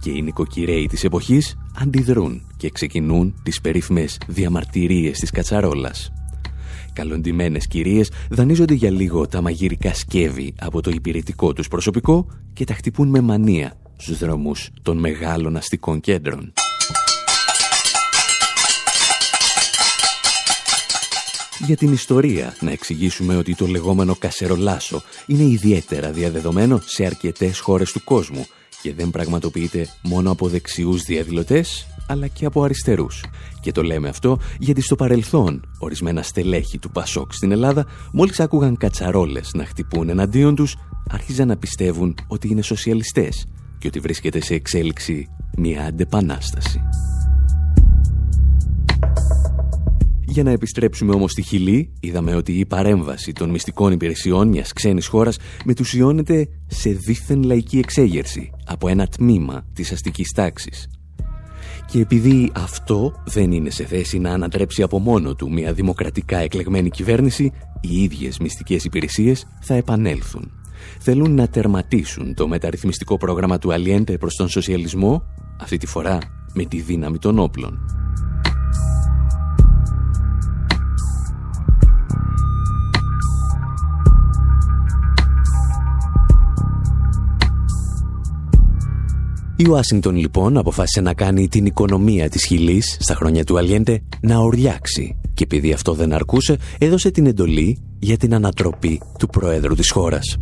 Και 0.00 0.10
οι 0.10 0.22
νοικοκυρέοι 0.22 0.86
της 0.86 1.04
εποχής 1.04 1.56
αντιδρούν 1.80 2.46
και 2.56 2.70
ξεκινούν 2.70 3.34
τις 3.42 3.60
περίφημες 3.60 4.18
διαμαρτυρίες 4.26 5.18
της 5.18 5.30
κατσαρόλας. 5.30 6.12
Καλοντημένες 6.92 7.66
κυρίες 7.66 8.10
δανείζονται 8.30 8.74
για 8.74 8.90
λίγο 8.90 9.26
τα 9.26 9.40
μαγειρικά 9.40 9.94
σκεύη 9.94 10.54
από 10.60 10.80
το 10.80 10.90
υπηρετικό 10.90 11.52
τους 11.52 11.68
προσωπικό 11.68 12.26
και 12.52 12.64
τα 12.64 12.74
χτυπούν 12.74 13.08
με 13.08 13.20
μανία 13.20 13.72
στους 13.96 14.18
δρόμους 14.18 14.70
των 14.82 14.98
μεγάλων 14.98 15.56
αστικών 15.56 16.00
κέντρων. 16.00 16.52
Για 21.66 21.76
την 21.76 21.92
ιστορία 21.92 22.56
να 22.60 22.70
εξηγήσουμε 22.70 23.36
ότι 23.36 23.54
το 23.54 23.66
λεγόμενο 23.66 24.14
κασερολάσο 24.14 25.02
είναι 25.26 25.42
ιδιαίτερα 25.42 26.10
διαδεδομένο 26.10 26.80
σε 26.84 27.04
αρκετές 27.04 27.58
χώρες 27.58 27.92
του 27.92 28.04
κόσμου 28.04 28.46
και 28.82 28.94
δεν 28.94 29.10
πραγματοποιείται 29.10 29.88
μόνο 30.02 30.30
από 30.30 30.48
δεξιούς 30.48 31.02
διαδηλωτές, 31.02 31.86
αλλά 32.12 32.26
και 32.26 32.44
από 32.44 32.62
αριστερούς. 32.62 33.24
Και 33.60 33.72
το 33.72 33.82
λέμε 33.82 34.08
αυτό 34.08 34.38
γιατί 34.58 34.80
στο 34.80 34.96
παρελθόν 34.96 35.62
ορισμένα 35.78 36.22
στελέχη 36.22 36.78
του 36.78 36.90
Πασόκ 36.90 37.32
στην 37.32 37.52
Ελλάδα 37.52 37.86
μόλις 38.12 38.40
άκουγαν 38.40 38.76
κατσαρόλες 38.76 39.50
να 39.54 39.64
χτυπούν 39.64 40.08
εναντίον 40.08 40.54
τους 40.54 40.76
άρχιζαν 41.10 41.48
να 41.48 41.56
πιστεύουν 41.56 42.14
ότι 42.26 42.48
είναι 42.48 42.62
σοσιαλιστές 42.62 43.46
και 43.78 43.86
ότι 43.86 43.98
βρίσκεται 43.98 44.40
σε 44.40 44.54
εξέλιξη 44.54 45.28
μια 45.56 45.84
αντεπανάσταση. 45.84 46.82
Για 50.26 50.42
να 50.42 50.50
επιστρέψουμε 50.50 51.14
όμως 51.14 51.30
στη 51.30 51.42
Χιλή, 51.42 51.92
είδαμε 52.00 52.34
ότι 52.34 52.52
η 52.52 52.66
παρέμβαση 52.66 53.32
των 53.32 53.50
μυστικών 53.50 53.92
υπηρεσιών 53.92 54.48
μιας 54.48 54.72
ξένης 54.72 55.06
χώρας 55.06 55.38
μετουσιώνεται 55.64 56.48
σε 56.66 56.90
δίθεν 56.90 57.42
λαϊκή 57.42 57.78
εξέγερση 57.78 58.50
από 58.64 58.88
ένα 58.88 59.06
τμήμα 59.06 59.66
της 59.72 59.92
αστικής 59.92 60.32
τάξης. 60.32 60.88
Και 61.86 62.00
επειδή 62.00 62.50
αυτό 62.54 63.12
δεν 63.24 63.52
είναι 63.52 63.70
σε 63.70 63.84
θέση 63.84 64.18
να 64.18 64.30
ανατρέψει 64.30 64.82
από 64.82 64.98
μόνο 64.98 65.34
του 65.34 65.52
μια 65.52 65.72
δημοκρατικά 65.72 66.38
εκλεγμένη 66.38 66.90
κυβέρνηση, 66.90 67.52
οι 67.80 68.02
ίδιες 68.02 68.38
μυστικές 68.38 68.84
υπηρεσίες 68.84 69.46
θα 69.60 69.74
επανέλθουν. 69.74 70.50
Θέλουν 70.98 71.34
να 71.34 71.48
τερματίσουν 71.48 72.34
το 72.34 72.48
μεταρρυθμιστικό 72.48 73.16
πρόγραμμα 73.16 73.58
του 73.58 73.72
Αλιέντε 73.72 74.18
προς 74.18 74.34
τον 74.34 74.48
σοσιαλισμό, 74.48 75.22
αυτή 75.60 75.76
τη 75.76 75.86
φορά 75.86 76.18
με 76.54 76.64
τη 76.64 76.80
δύναμη 76.80 77.18
των 77.18 77.38
όπλων. 77.38 77.80
Η 89.62 89.68
Ουάσιγκτον 89.68 90.16
λοιπόν 90.16 90.56
αποφάσισε 90.56 91.00
να 91.00 91.14
κάνει 91.14 91.48
την 91.48 91.66
οικονομία 91.66 92.28
της 92.28 92.44
Χιλής 92.44 92.96
στα 93.00 93.14
χρόνια 93.14 93.44
του 93.44 93.58
Αλιέντε 93.58 94.02
να 94.20 94.38
ορλιάξει 94.38 95.16
και 95.34 95.44
επειδή 95.44 95.72
αυτό 95.72 95.94
δεν 95.94 96.12
αρκούσε 96.12 96.58
έδωσε 96.78 97.10
την 97.10 97.26
εντολή 97.26 97.82
για 97.98 98.16
την 98.16 98.34
ανατροπή 98.34 99.00
του 99.18 99.26
Προέδρου 99.26 99.74
της 99.74 99.90
χώρας. 99.90 100.36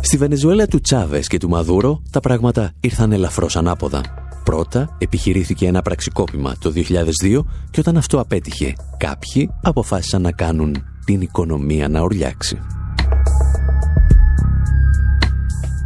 Στη 0.00 0.16
Βενεζουέλα 0.16 0.66
του 0.66 0.80
Τσάβες 0.80 1.26
και 1.26 1.38
του 1.38 1.48
Μαδούρο 1.48 2.02
τα 2.10 2.20
πράγματα 2.20 2.72
ήρθαν 2.80 3.12
ελαφρώς 3.12 3.56
ανάποδα. 3.56 4.00
Πρώτα 4.44 4.96
επιχειρήθηκε 4.98 5.66
ένα 5.66 5.82
πραξικόπημα 5.82 6.56
το 6.58 6.72
2002 6.74 7.44
και 7.70 7.80
όταν 7.80 7.96
αυτό 7.96 8.20
απέτυχε, 8.20 8.72
κάποιοι 8.96 9.50
αποφάσισαν 9.62 10.22
να 10.22 10.32
κάνουν 10.32 10.84
την 11.04 11.20
οικονομία 11.20 11.88
να 11.88 12.00
ορλιάξει. 12.00 12.58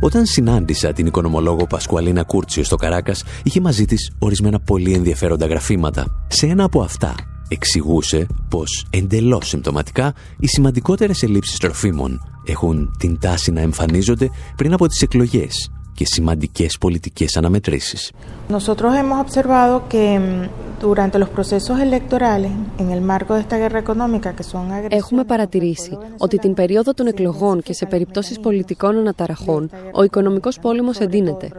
Όταν 0.00 0.26
συνάντησα 0.26 0.92
την 0.92 1.06
οικονομολόγο 1.06 1.66
Πασκουαλίνα 1.66 2.22
Κούρτσιο 2.22 2.64
στο 2.64 2.76
Καράκας, 2.76 3.24
είχε 3.42 3.60
μαζί 3.60 3.84
της 3.84 4.12
ορισμένα 4.18 4.60
πολύ 4.60 4.92
ενδιαφέροντα 4.92 5.46
γραφήματα. 5.46 6.24
Σε 6.28 6.46
ένα 6.46 6.64
από 6.64 6.80
αυτά 6.80 7.14
εξηγούσε 7.48 8.26
πως 8.48 8.86
εντελώς 8.90 9.48
συμπτωματικά 9.48 10.14
οι 10.38 10.46
σημαντικότερες 10.46 11.22
ελλείψεις 11.22 11.58
τροφίμων 11.58 12.20
έχουν 12.44 12.96
την 12.98 13.18
τάση 13.18 13.50
να 13.50 13.60
εμφανίζονται 13.60 14.30
πριν 14.56 14.72
από 14.72 14.86
τις 14.86 15.02
εκλογές 15.02 15.70
και 15.96 16.04
σημαντικές 16.04 16.78
πολιτικές 16.78 17.36
αναμετρήσεις. 17.36 18.12
Nosotros 18.48 18.90
hemos 19.00 19.18
observado 19.26 19.74
que 19.92 20.04
mm, 20.18 20.48
durante 20.86 21.16
los 21.22 21.28
procesos 21.36 21.76
electorales, 21.86 22.52
en 22.82 22.88
el 22.94 23.00
marco 23.12 23.30
de 23.34 23.40
esta 23.44 23.56
guerra 23.62 23.78
económica, 23.86 24.28
que 24.38 24.44
son 24.52 24.64
Έχουμε 24.88 25.24
παρατηρήσει 25.24 25.98
ότι 26.18 26.38
την 26.38 26.54
περίοδο 26.54 26.94
των 26.94 27.06
εκλογών 27.06 27.62
και 27.62 27.72
σε 27.72 27.86
περιπτώσεις 27.86 28.40
πολιτικών 28.40 28.96
αναταραχών, 28.96 29.70
ο 29.92 30.02
οικονομικός 30.02 30.58
πόλεμος 30.58 30.98
εντείνεται. 30.98 31.50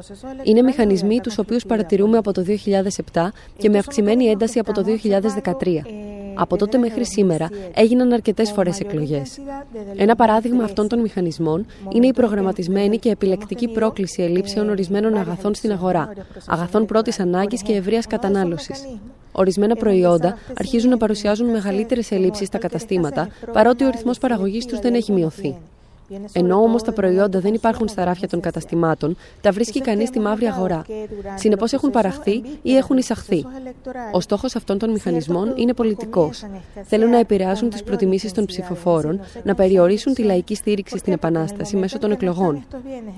Είναι 0.43 0.61
μηχανισμοί 0.61 1.19
τους 1.19 1.37
οποίους 1.37 1.65
παρατηρούμε 1.65 2.17
από 2.17 2.31
το 2.31 2.43
2007 3.13 3.31
και 3.57 3.69
με 3.69 3.77
αυξημένη 3.77 4.25
ένταση 4.25 4.59
από 4.59 4.73
το 4.73 4.83
2013. 4.83 6.16
Από 6.37 6.57
τότε 6.57 6.77
μέχρι 6.77 7.05
σήμερα 7.05 7.49
έγιναν 7.73 8.11
αρκετές 8.11 8.51
φορές 8.51 8.79
εκλογές. 8.79 9.39
Ένα 9.95 10.15
παράδειγμα 10.15 10.63
αυτών 10.63 10.87
των 10.87 10.99
μηχανισμών 10.99 11.65
είναι 11.93 12.07
η 12.07 12.13
προγραμματισμένη 12.13 12.97
και 12.97 13.09
επιλεκτική 13.09 13.67
πρόκληση 13.67 14.21
ελλείψεων 14.21 14.69
ορισμένων 14.69 15.17
αγαθών 15.17 15.55
στην 15.55 15.71
αγορά, 15.71 16.13
αγαθών 16.47 16.85
πρώτης 16.85 17.19
ανάγκης 17.19 17.61
και 17.61 17.73
ευρείας 17.73 18.07
κατανάλωσης. 18.07 18.87
Ορισμένα 19.31 19.75
προϊόντα 19.75 20.37
αρχίζουν 20.57 20.89
να 20.89 20.97
παρουσιάζουν 20.97 21.49
μεγαλύτερες 21.49 22.11
ελλείψεις 22.11 22.47
στα 22.47 22.57
καταστήματα, 22.57 23.27
παρότι 23.53 23.83
ο 23.83 23.89
ρυθμός 23.89 24.17
παραγωγής 24.17 24.65
τους 24.65 24.79
δεν 24.79 24.93
έχει 24.93 25.11
μειωθεί. 25.11 25.55
Ενώ 26.33 26.55
όμως 26.55 26.83
τα 26.83 26.91
προϊόντα 26.91 27.39
δεν 27.39 27.53
υπάρχουν 27.53 27.87
στα 27.87 28.03
ράφια 28.03 28.27
των 28.27 28.39
καταστημάτων, 28.39 29.17
τα 29.41 29.51
βρίσκει 29.51 29.81
κανείς 29.81 30.07
στη 30.07 30.19
μαύρη 30.19 30.45
αγορά. 30.45 30.85
Συνεπώς 31.35 31.73
έχουν 31.73 31.89
παραχθεί 31.89 32.43
ή 32.61 32.75
έχουν 32.75 32.97
εισαχθεί. 32.97 33.45
Ο 34.11 34.19
στόχος 34.19 34.55
αυτών 34.55 34.77
των 34.77 34.91
μηχανισμών 34.91 35.53
είναι 35.55 35.73
πολιτικός. 35.73 36.45
Θέλουν 36.83 37.09
να 37.09 37.19
επηρεάσουν 37.19 37.69
τις 37.69 37.83
προτιμήσεις 37.83 38.31
των 38.31 38.45
ψηφοφόρων, 38.45 39.19
να 39.43 39.55
περιορίσουν 39.55 40.13
τη 40.13 40.23
λαϊκή 40.23 40.55
στήριξη 40.55 40.97
στην 40.97 41.13
Επανάσταση 41.13 41.75
μέσω 41.75 41.99
των 41.99 42.11
εκλογών. 42.11 42.65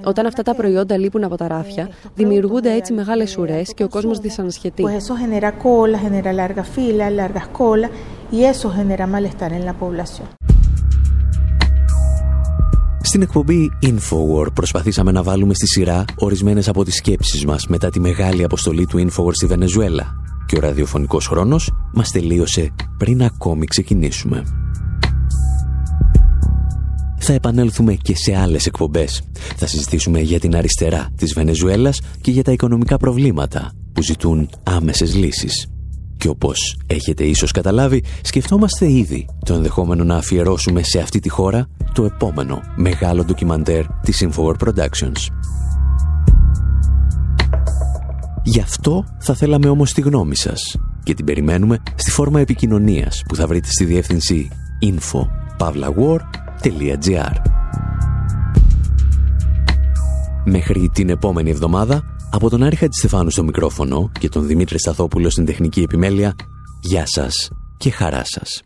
Όταν 0.03 0.25
αυτά 0.25 0.43
τα 0.43 0.55
προϊόντα 0.55 0.97
λείπουν 0.97 1.23
από 1.23 1.37
τα 1.37 1.47
ράφια, 1.47 1.89
δημιουργούνται 2.15 2.73
έτσι 2.73 2.93
μεγάλες 2.93 3.37
ουρές 3.37 3.73
και 3.73 3.83
ο 3.83 3.87
κόσμος 3.87 4.19
δυσανασχετεί. 4.19 4.83
y 8.31 8.43
eso 8.45 8.69
genera 8.69 9.07
malestar 9.07 9.53
en 9.53 9.65
la 9.65 9.73
población. 9.73 10.27
Στην 13.09 13.21
εκπομπή 13.21 13.71
Infowar 13.83 14.53
προσπαθήσαμε 14.53 15.11
να 15.11 15.23
βάλουμε 15.23 15.53
στη 15.53 15.67
σειρά 15.67 16.05
ορισμένες 16.15 16.67
από 16.67 16.83
τις 16.83 16.95
σκέψεις 16.95 17.45
μας 17.45 17.67
μετά 17.67 17.89
τη 17.89 17.99
μεγάλη 17.99 18.43
αποστολή 18.43 18.85
του 18.85 18.97
Infowar 18.97 19.31
στη 19.31 19.45
Βενεζουέλα 19.45 20.15
και 20.45 20.57
ο 20.57 20.59
ραδιοφωνικός 20.59 21.27
χρόνος 21.27 21.71
μας 21.93 22.11
τελείωσε 22.11 22.73
πριν 22.97 23.23
ακόμη 23.23 23.65
ξεκινήσουμε. 23.65 24.43
Θα 27.17 27.33
επανέλθουμε 27.33 27.93
και 27.93 28.15
σε 28.15 28.35
άλλες 28.35 28.65
εκπομπές. 28.65 29.21
Θα 29.55 29.67
συζητήσουμε 29.67 30.19
για 30.19 30.39
την 30.39 30.55
αριστερά 30.55 31.09
της 31.15 31.33
Βενεζουέλας 31.33 32.01
και 32.21 32.31
για 32.31 32.43
τα 32.43 32.51
οικονομικά 32.51 32.97
προβλήματα 32.97 33.71
που 33.93 34.01
ζητούν 34.01 34.49
άμεσες 34.63 35.15
λύσεις. 35.15 35.67
Και 36.19 36.27
όπως 36.27 36.77
έχετε 36.87 37.23
ίσως 37.23 37.51
καταλάβει, 37.51 38.03
σκεφτόμαστε 38.21 38.91
ήδη 38.91 39.27
το 39.45 39.53
ενδεχόμενο 39.53 40.03
να 40.03 40.15
αφιερώσουμε 40.15 40.83
σε 40.83 40.99
αυτή 40.99 41.19
τη 41.19 41.29
χώρα 41.29 41.69
το 41.93 42.03
επόμενο 42.03 42.61
μεγάλο 42.75 43.23
ντοκιμαντέρ 43.23 43.85
της 44.01 44.27
Infowar 44.27 44.53
Productions. 44.63 45.27
Γι' 48.43 48.59
αυτό 48.59 49.05
θα 49.19 49.33
θέλαμε 49.33 49.69
όμως 49.69 49.93
τη 49.93 50.01
γνώμη 50.01 50.35
σας 50.35 50.77
και 51.03 51.13
την 51.13 51.25
περιμένουμε 51.25 51.81
στη 51.95 52.11
φόρμα 52.11 52.39
επικοινωνίας 52.39 53.23
που 53.27 53.35
θα 53.35 53.47
βρείτε 53.47 53.67
στη 53.69 53.85
διεύθυνση 53.85 54.47
info.pavlawar.gr 54.81 57.35
Μέχρι 60.45 60.89
την 60.93 61.09
επόμενη 61.09 61.49
εβδομάδα 61.49 62.18
από 62.31 62.49
τον 62.49 62.63
Άρη 62.63 62.75
Χατζηστεφάνου 62.75 63.29
στο 63.29 63.43
μικρόφωνο 63.43 64.11
και 64.19 64.29
τον 64.29 64.47
Δημήτρη 64.47 64.79
Σταθόπουλο 64.79 65.29
στην 65.29 65.45
τεχνική 65.45 65.81
επιμέλεια, 65.81 66.35
γεια 66.81 67.05
σας 67.05 67.49
και 67.77 67.89
χαρά 67.89 68.21
σας. 68.25 68.63